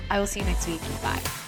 I 0.09 0.19
will 0.19 0.27
see 0.27 0.41
you 0.41 0.45
next 0.45 0.67
week. 0.67 0.81
Bye. 1.01 1.40